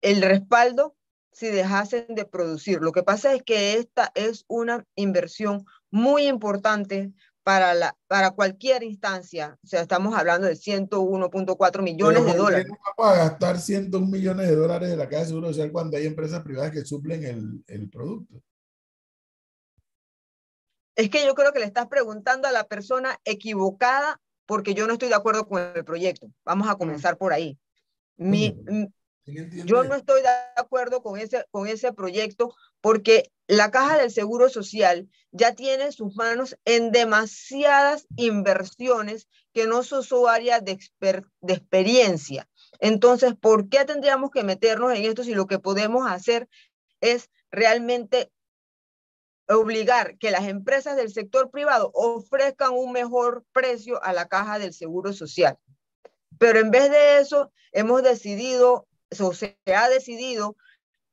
el 0.00 0.22
respaldo 0.22 0.96
si 1.34 1.48
dejasen 1.48 2.06
de 2.08 2.24
producir. 2.24 2.80
Lo 2.80 2.92
que 2.92 3.02
pasa 3.02 3.34
es 3.34 3.42
que 3.42 3.74
esta 3.74 4.10
es 4.14 4.44
una 4.48 4.84
inversión 4.94 5.66
muy 5.90 6.26
importante 6.26 7.12
para, 7.42 7.74
la, 7.74 7.96
para 8.06 8.30
cualquier 8.30 8.82
instancia. 8.82 9.58
O 9.62 9.66
sea, 9.66 9.82
estamos 9.82 10.14
hablando 10.14 10.46
de 10.46 10.54
101.4 10.54 11.82
millones 11.82 12.24
de 12.24 12.34
dólares. 12.34 12.66
No 12.68 12.78
vamos 12.96 13.14
a 13.14 13.18
gastar 13.18 13.60
101 13.60 14.06
millones 14.06 14.48
de 14.48 14.56
dólares 14.56 14.88
de 14.88 14.96
la 14.96 15.08
Caja 15.08 15.22
de 15.22 15.28
Seguro 15.28 15.48
Social 15.48 15.72
cuando 15.72 15.96
hay 15.96 16.06
empresas 16.06 16.42
privadas 16.42 16.70
que 16.70 16.84
suplen 16.84 17.24
el, 17.24 17.64
el 17.66 17.90
producto. 17.90 18.40
Es 20.96 21.10
que 21.10 21.26
yo 21.26 21.34
creo 21.34 21.52
que 21.52 21.58
le 21.58 21.66
estás 21.66 21.88
preguntando 21.88 22.46
a 22.46 22.52
la 22.52 22.64
persona 22.64 23.18
equivocada 23.24 24.20
porque 24.46 24.74
yo 24.74 24.86
no 24.86 24.92
estoy 24.92 25.08
de 25.08 25.16
acuerdo 25.16 25.46
con 25.48 25.60
el 25.74 25.84
proyecto. 25.84 26.30
Vamos 26.44 26.68
a 26.68 26.76
comenzar 26.76 27.18
por 27.18 27.32
ahí. 27.32 27.58
Mi, 28.16 28.56
yo 29.26 29.84
no 29.84 29.94
estoy 29.94 30.22
de 30.22 30.28
acuerdo 30.56 31.02
con 31.02 31.18
ese, 31.18 31.46
con 31.50 31.66
ese 31.66 31.92
proyecto 31.92 32.54
porque 32.80 33.32
la 33.46 33.70
Caja 33.70 33.98
del 33.98 34.10
Seguro 34.10 34.48
Social 34.48 35.08
ya 35.30 35.54
tiene 35.54 35.92
sus 35.92 36.14
manos 36.16 36.56
en 36.64 36.92
demasiadas 36.92 38.06
inversiones 38.16 39.28
que 39.52 39.66
no 39.66 39.82
son 39.82 40.02
su 40.02 40.28
área 40.28 40.60
de, 40.60 40.78
de 41.00 41.52
experiencia. 41.54 42.48
Entonces, 42.80 43.34
¿por 43.34 43.68
qué 43.68 43.84
tendríamos 43.84 44.30
que 44.30 44.44
meternos 44.44 44.92
en 44.92 45.04
esto 45.04 45.24
si 45.24 45.34
lo 45.34 45.46
que 45.46 45.58
podemos 45.58 46.10
hacer 46.10 46.48
es 47.00 47.30
realmente 47.50 48.30
obligar 49.48 50.16
que 50.18 50.30
las 50.30 50.44
empresas 50.48 50.96
del 50.96 51.12
sector 51.12 51.50
privado 51.50 51.90
ofrezcan 51.94 52.72
un 52.72 52.92
mejor 52.92 53.44
precio 53.52 54.02
a 54.02 54.12
la 54.12 54.28
caja 54.28 54.58
del 54.58 54.72
Seguro 54.72 55.12
Social? 55.12 55.58
Pero 56.38 56.58
en 56.58 56.70
vez 56.70 56.90
de 56.90 57.18
eso, 57.18 57.52
hemos 57.72 58.02
decidido, 58.02 58.86
o 59.20 59.32
se 59.32 59.58
ha 59.66 59.88
decidido 59.88 60.56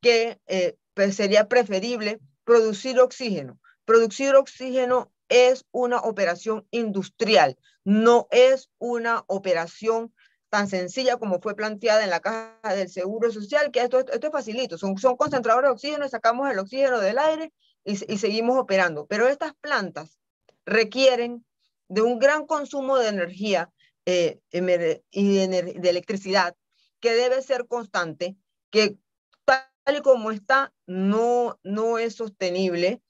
que 0.02 0.40
eh, 0.48 0.78
pues, 0.94 1.16
sería 1.16 1.48
preferible 1.48 2.20
producir 2.44 3.00
oxígeno. 3.00 3.60
Producir 3.86 4.36
oxígeno 4.36 5.12
es 5.30 5.66
una 5.72 6.00
operación 6.00 6.68
industrial, 6.72 7.58
no 7.84 8.28
es 8.32 8.70
una 8.78 9.24
operación 9.28 10.14
tan 10.50 10.68
sencilla 10.68 11.18
como 11.18 11.40
fue 11.40 11.56
planteada 11.56 12.04
en 12.04 12.10
la 12.10 12.20
caja 12.20 12.76
del 12.76 12.90
Seguro 12.90 13.32
Social, 13.32 13.72
que 13.72 13.82
esto, 13.82 14.00
es 14.00 14.32
facilito, 14.32 14.78
son, 14.78 14.98
son 14.98 15.16
concentradores 15.16 15.70
de 15.70 15.74
oxígeno, 15.74 16.10
sacamos 16.10 16.52
el 16.52 16.60
oxígeno 16.60 17.00
del 17.00 17.18
aire 17.18 17.54
y, 17.86 17.94
y 18.14 18.18
seguimos 18.18 18.58
operando. 18.58 19.06
Pero 19.06 19.30
estas 19.30 19.54
plantas 19.62 20.20
requieren 20.66 21.46
de 21.88 22.02
un 22.02 22.20
gran 22.20 22.46
consumo 22.46 22.98
de 22.98 23.08
energía 23.08 23.70
eh, 24.06 24.40
y 24.52 25.48
de, 25.48 25.82
electricidad 25.84 26.56
que 27.02 27.14
debe 27.14 27.42
ser 27.42 27.68
constante, 27.68 28.38
que 28.70 28.98
tal 29.46 29.98
y 29.98 30.02
como 30.02 30.32
está 30.32 30.74
no, 30.86 31.60
no 31.64 31.98
es 31.98 32.16
sostenible 32.16 33.02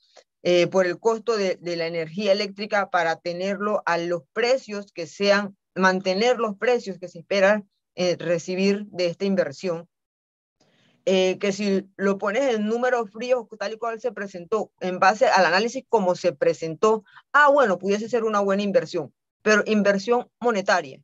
eh, 0.44 0.68
por 0.68 0.88
el 0.88 1.00
costo 1.00 1.38
de, 1.38 1.60
la 1.62 1.86
energía 1.86 2.32
eléctrica 2.32 2.90
para 2.90 3.18
tenerlo 3.18 3.84
a 3.86 3.98
los 3.98 4.24
precios 4.34 4.92
que 4.92 5.06
sean, 5.06 5.56
mantener 5.76 6.38
los 6.40 6.58
precios 6.58 6.98
que 6.98 7.08
se 7.08 7.20
esperan 7.20 7.70
eh, 7.96 8.16
recibir 8.18 8.86
de 8.88 9.06
esta 9.08 9.26
inversión. 9.26 9.88
que 11.06 11.52
si 11.52 11.90
lo 11.98 12.18
pones 12.18 12.56
en 12.56 12.66
números 12.66 13.12
fríos, 13.12 13.46
tal 13.60 13.74
y 13.74 13.78
cual 13.78 14.00
se 14.00 14.12
presentó, 14.12 14.72
en 14.80 14.98
base 15.00 15.28
al 15.28 15.46
análisis 15.46 15.84
como 15.90 16.16
se 16.16 16.34
presentó, 16.34 17.04
ah, 17.34 17.50
bueno, 17.50 17.78
pudiese 17.78 18.10
ser 18.10 18.24
una 18.24 18.40
buena 18.40 18.64
inversión 18.64 19.14
pero 19.42 19.64
inversión 19.66 20.30
monetaria. 20.40 21.02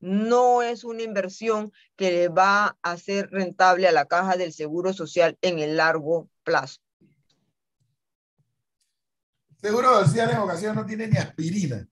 No 0.00 0.62
es 0.62 0.84
una 0.84 1.02
inversión 1.02 1.72
que 1.96 2.10
le 2.10 2.28
va 2.28 2.78
a 2.82 2.96
ser 2.96 3.30
rentable 3.30 3.88
a 3.88 3.92
la 3.92 4.06
caja 4.06 4.36
del 4.36 4.52
Seguro 4.52 4.92
Social 4.92 5.36
en 5.42 5.58
el 5.58 5.76
largo 5.76 6.28
plazo. 6.44 6.80
Seguro 9.60 10.04
Social 10.04 10.30
en 10.30 10.38
ocasiones 10.38 10.76
no 10.76 10.86
tiene 10.86 11.08
ni 11.08 11.16
aspirina. 11.16 11.86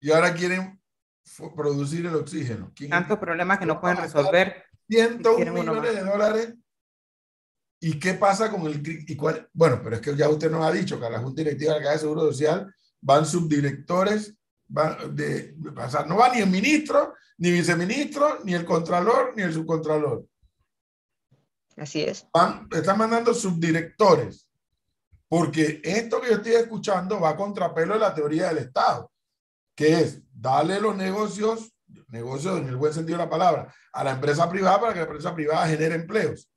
Y 0.00 0.10
ahora 0.10 0.34
quieren 0.34 0.80
producir 1.54 2.06
el 2.06 2.14
oxígeno. 2.14 2.72
Tantos 2.88 3.18
problemas 3.18 3.58
que 3.58 3.66
no 3.66 3.80
pueden 3.80 3.98
resolver. 3.98 4.64
101 4.88 5.52
millones 5.52 5.94
de 5.94 6.02
dólares. 6.02 6.54
¿Y 7.80 7.98
qué 7.98 8.14
pasa 8.14 8.50
con 8.50 8.62
el... 8.66 8.82
Y 8.86 9.16
cuál, 9.16 9.48
bueno, 9.52 9.80
pero 9.82 9.96
es 9.96 10.02
que 10.02 10.16
ya 10.16 10.28
usted 10.28 10.50
nos 10.50 10.64
ha 10.64 10.72
dicho 10.72 10.98
que 10.98 11.06
a 11.06 11.10
la 11.10 11.20
Junta 11.20 11.42
Directiva 11.42 11.74
de 11.74 11.80
la 11.80 11.84
Caja 11.84 11.94
de 11.94 12.00
Seguro 12.00 12.22
Social 12.22 12.72
van 13.00 13.26
subdirectores, 13.26 14.36
van 14.72 15.14
de, 15.14 15.54
o 15.76 15.90
sea, 15.90 16.04
no 16.04 16.16
va 16.16 16.30
ni 16.30 16.40
el 16.40 16.48
ministro, 16.48 17.14
ni 17.36 17.50
viceministro, 17.50 18.38
ni 18.44 18.54
el 18.54 18.64
contralor, 18.64 19.34
ni 19.36 19.42
el 19.42 19.52
subcontralor. 19.52 20.24
Así 21.76 22.02
es. 22.02 22.26
Van, 22.32 22.68
están 22.72 22.98
mandando 22.98 23.34
subdirectores, 23.34 24.48
porque 25.28 25.80
esto 25.84 26.20
que 26.20 26.28
yo 26.28 26.36
estoy 26.36 26.52
escuchando 26.52 27.20
va 27.20 27.30
a 27.30 27.36
contrapelo 27.36 27.94
de 27.94 28.00
la 28.00 28.14
teoría 28.14 28.48
del 28.48 28.58
Estado, 28.58 29.10
que 29.74 30.00
es 30.00 30.22
darle 30.32 30.80
los 30.80 30.96
negocios, 30.96 31.74
negocios 32.08 32.58
en 32.58 32.68
el 32.68 32.76
buen 32.76 32.94
sentido 32.94 33.18
de 33.18 33.24
la 33.24 33.30
palabra, 33.30 33.74
a 33.92 34.04
la 34.04 34.12
empresa 34.12 34.48
privada 34.48 34.80
para 34.80 34.92
que 34.94 35.00
la 35.00 35.06
empresa 35.06 35.34
privada 35.34 35.66
genere 35.66 35.96
empleos, 35.96 36.50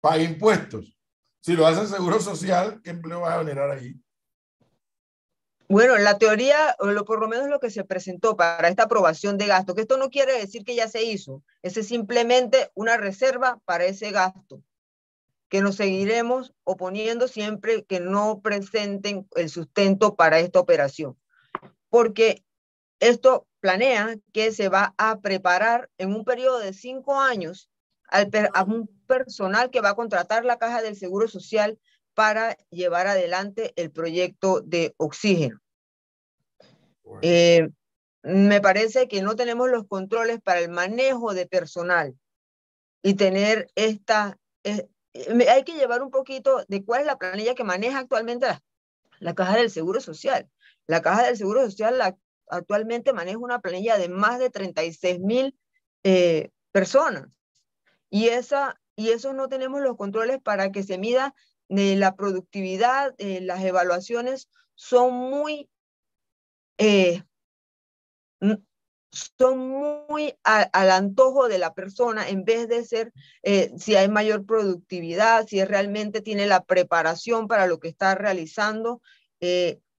pague 0.00 0.24
impuestos. 0.24 0.98
Si 1.40 1.54
lo 1.54 1.66
hace 1.66 1.80
el 1.80 1.88
Seguro 1.88 2.20
Social, 2.20 2.80
¿qué 2.84 2.90
empleo 2.90 3.20
va 3.22 3.34
a 3.34 3.38
generar 3.38 3.70
ahí? 3.70 3.98
Bueno, 5.68 5.96
la 5.96 6.18
teoría, 6.18 6.76
o 6.80 6.86
lo, 6.86 7.04
por 7.04 7.20
lo 7.20 7.28
menos 7.28 7.48
lo 7.48 7.60
que 7.60 7.70
se 7.70 7.84
presentó 7.84 8.36
para 8.36 8.68
esta 8.68 8.84
aprobación 8.84 9.38
de 9.38 9.46
gasto, 9.46 9.74
que 9.74 9.82
esto 9.82 9.96
no 9.96 10.10
quiere 10.10 10.38
decir 10.38 10.64
que 10.64 10.74
ya 10.74 10.88
se 10.88 11.02
hizo, 11.02 11.42
es 11.62 11.74
simplemente 11.86 12.70
una 12.74 12.96
reserva 12.96 13.60
para 13.64 13.84
ese 13.84 14.10
gasto, 14.10 14.62
que 15.48 15.60
nos 15.60 15.76
seguiremos 15.76 16.54
oponiendo 16.64 17.28
siempre 17.28 17.84
que 17.84 18.00
no 18.00 18.40
presenten 18.40 19.28
el 19.36 19.48
sustento 19.48 20.14
para 20.14 20.38
esta 20.40 20.60
operación, 20.60 21.16
porque 21.88 22.44
esto 23.00 23.46
planea 23.60 24.16
que 24.32 24.52
se 24.52 24.68
va 24.68 24.94
a 24.98 25.20
preparar 25.20 25.90
en 25.98 26.14
un 26.14 26.24
periodo 26.24 26.58
de 26.58 26.72
cinco 26.72 27.20
años 27.20 27.70
al, 28.08 28.30
a 28.54 28.62
un 28.64 28.88
personal 29.06 29.70
que 29.70 29.80
va 29.80 29.90
a 29.90 29.94
contratar 29.94 30.44
la 30.44 30.58
Caja 30.58 30.82
del 30.82 30.96
Seguro 30.96 31.28
Social 31.28 31.78
para 32.14 32.56
llevar 32.70 33.06
adelante 33.06 33.72
el 33.76 33.90
proyecto 33.90 34.60
de 34.60 34.94
oxígeno. 34.96 35.60
Eh, 37.22 37.68
me 38.22 38.60
parece 38.60 39.08
que 39.08 39.22
no 39.22 39.34
tenemos 39.34 39.68
los 39.68 39.86
controles 39.86 40.40
para 40.40 40.60
el 40.60 40.70
manejo 40.70 41.34
de 41.34 41.46
personal 41.46 42.14
y 43.02 43.14
tener 43.14 43.68
esta... 43.74 44.38
Hay 44.64 45.64
que 45.64 45.74
llevar 45.74 46.02
un 46.02 46.10
poquito 46.10 46.64
de 46.68 46.84
cuál 46.84 47.02
es 47.02 47.06
la 47.06 47.18
planilla 47.18 47.54
que 47.54 47.64
maneja 47.64 47.98
actualmente 47.98 48.46
la, 49.18 49.34
Caja 49.34 49.56
del 49.56 49.70
Seguro 49.70 50.00
Social. 50.00 50.48
La 50.86 51.02
Caja 51.02 51.24
del 51.24 51.36
Seguro 51.36 51.62
Social 51.62 52.16
actualmente 52.48 53.12
maneja 53.12 53.38
una 53.38 53.60
planilla 53.60 53.98
de 53.98 54.08
más 54.08 54.38
de 54.38 54.50
36 54.50 55.20
mil 55.20 55.58
eh, 56.04 56.50
personas. 56.70 57.38
Y 58.08 58.28
esa, 58.28 58.80
y 58.96 59.10
eso 59.10 59.32
no 59.32 59.48
tenemos 59.48 59.80
los 59.80 59.96
controles 59.96 60.40
para 60.40 60.70
que 60.70 60.82
se 60.82 60.98
mida 60.98 61.34
eh, 61.68 61.96
la 61.96 62.16
productividad, 62.16 63.14
eh, 63.18 63.40
las 63.40 63.64
evaluaciones 63.64 64.48
son 64.74 65.14
muy, 65.14 65.70
eh, 66.78 67.22
son 69.10 69.58
muy 69.58 70.34
al 70.42 70.90
antojo 70.90 71.48
de 71.48 71.58
la 71.58 71.74
persona 71.74 72.28
en 72.28 72.44
vez 72.44 72.66
de 72.66 72.84
ser 72.84 73.12
si 73.78 73.94
hay 73.94 74.08
mayor 74.08 74.46
productividad, 74.46 75.46
si 75.46 75.62
realmente 75.64 76.22
tiene 76.22 76.46
la 76.46 76.64
preparación 76.64 77.46
para 77.46 77.66
lo 77.66 77.78
que 77.78 77.88
está 77.88 78.14
realizando. 78.14 79.02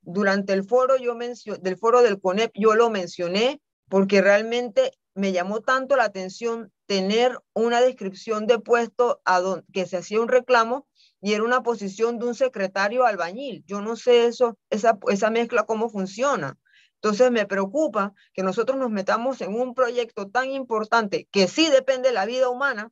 durante 0.01 0.53
el 0.53 0.63
foro 0.63 0.97
yo 0.97 1.15
del 1.15 1.77
foro 1.77 2.01
del 2.01 2.19
CONEP 2.19 2.51
yo 2.55 2.73
lo 2.75 2.89
mencioné 2.89 3.61
porque 3.87 4.21
realmente 4.21 4.91
me 5.13 5.31
llamó 5.31 5.61
tanto 5.61 5.95
la 5.95 6.05
atención 6.05 6.71
tener 6.87 7.39
una 7.53 7.81
descripción 7.81 8.47
de 8.47 8.59
puesto 8.59 9.21
a 9.25 9.41
que 9.71 9.85
se 9.85 9.97
hacía 9.97 10.21
un 10.21 10.27
reclamo 10.27 10.87
y 11.23 11.33
era 11.33 11.45
una 11.45 11.63
posición 11.63 12.19
de 12.19 12.25
un 12.25 12.35
secretario 12.35 13.05
albañil. 13.05 13.63
Yo 13.65 13.79
no 13.79 13.95
sé 13.95 14.25
eso, 14.25 14.57
esa, 14.69 14.99
esa 15.07 15.29
mezcla 15.29 15.63
cómo 15.63 15.89
funciona. 15.89 16.59
Entonces 16.95 17.31
me 17.31 17.45
preocupa 17.45 18.13
que 18.33 18.43
nosotros 18.43 18.77
nos 18.77 18.91
metamos 18.91 19.39
en 19.39 19.55
un 19.55 19.73
proyecto 19.73 20.29
tan 20.29 20.51
importante 20.51 21.29
que 21.31 21.47
sí 21.47 21.69
depende 21.69 22.09
de 22.09 22.13
la 22.13 22.25
vida 22.25 22.49
humana 22.49 22.91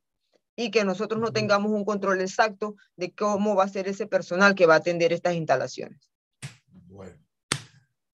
y 0.56 0.70
que 0.70 0.82
nosotros 0.82 1.20
no 1.20 1.30
tengamos 1.34 1.72
un 1.72 1.84
control 1.84 2.22
exacto 2.22 2.74
de 2.96 3.12
cómo 3.12 3.54
va 3.54 3.64
a 3.64 3.68
ser 3.68 3.86
ese 3.86 4.06
personal 4.06 4.54
que 4.54 4.64
va 4.64 4.74
a 4.74 4.78
atender 4.78 5.12
estas 5.12 5.34
instalaciones. 5.34 6.10
Bueno. 6.86 7.18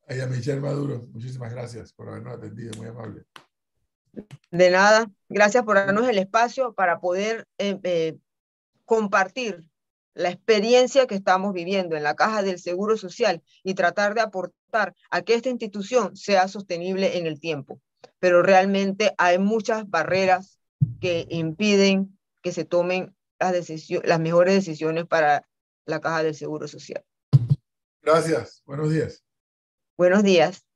Ella 0.09 0.27
Michelle 0.27 0.61
Maduro, 0.61 1.07
muchísimas 1.13 1.53
gracias 1.53 1.93
por 1.93 2.09
habernos 2.09 2.39
atendido, 2.39 2.77
muy 2.77 2.89
amable. 2.89 3.23
De 4.51 4.71
nada, 4.71 5.09
gracias 5.29 5.63
por 5.63 5.77
darnos 5.77 6.09
el 6.09 6.19
espacio 6.19 6.73
para 6.73 6.99
poder 6.99 7.47
eh, 7.59 7.79
eh, 7.85 8.19
compartir 8.85 9.68
la 10.19 10.31
experiencia 10.31 11.07
que 11.07 11.15
estamos 11.15 11.55
viviendo 11.55 11.97
en 11.97 12.03
la 12.03 12.17
caja 12.17 12.43
del 12.43 12.59
Seguro 12.59 12.97
Social 12.97 13.41
y 13.63 13.75
tratar 13.75 14.15
de 14.15 14.21
aportar 14.21 14.97
a 15.11 15.23
que 15.23 15.35
esta 15.35 15.49
institución 15.49 16.17
sea 16.17 16.49
sostenible 16.49 17.19
en 17.19 17.27
el 17.29 17.39
tiempo. 17.39 17.81
Pero 18.19 18.43
realmente 18.43 19.15
hay 19.17 19.39
muchas 19.39 19.89
barreras 19.89 20.59
que 21.01 21.29
impiden 21.31 22.19
que 22.43 22.51
se 22.51 22.65
tomen 22.65 23.15
las, 23.39 23.71
las 24.03 24.21
mejores 24.21 24.55
decisiones 24.55 25.07
para 25.07 25.47
la 25.87 26.01
caja 26.01 26.25
del 26.25 26.35
Seguro 26.35 26.67
Social. 26.67 27.05
Gracias, 28.03 28.65
buenos 28.67 28.91
días. 28.91 29.23
Buenos 29.97 30.25
días, 30.25 30.67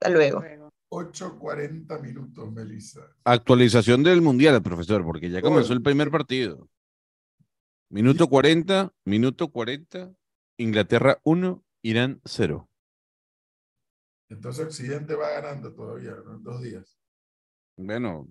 hasta 0.00 0.12
luego. 0.12 0.42
8.40 0.90 2.00
minutos, 2.00 2.50
Melissa. 2.50 3.02
Actualización 3.22 4.02
del 4.02 4.22
Mundial, 4.22 4.60
profesor, 4.60 5.04
porque 5.04 5.30
ya 5.30 5.40
comenzó 5.40 5.72
el 5.72 5.82
primer 5.82 6.10
partido. 6.10 6.68
Minuto 7.90 8.28
40, 8.28 8.92
minuto 9.06 9.48
40, 9.48 10.12
Inglaterra 10.58 11.20
1, 11.24 11.64
Irán 11.82 12.20
0. 12.26 12.68
Entonces 14.28 14.66
Occidente 14.66 15.14
va 15.14 15.30
ganando 15.30 15.72
todavía, 15.72 16.14
¿no? 16.22 16.34
En 16.34 16.42
dos 16.42 16.62
días. 16.62 16.98
Bueno, 17.78 18.26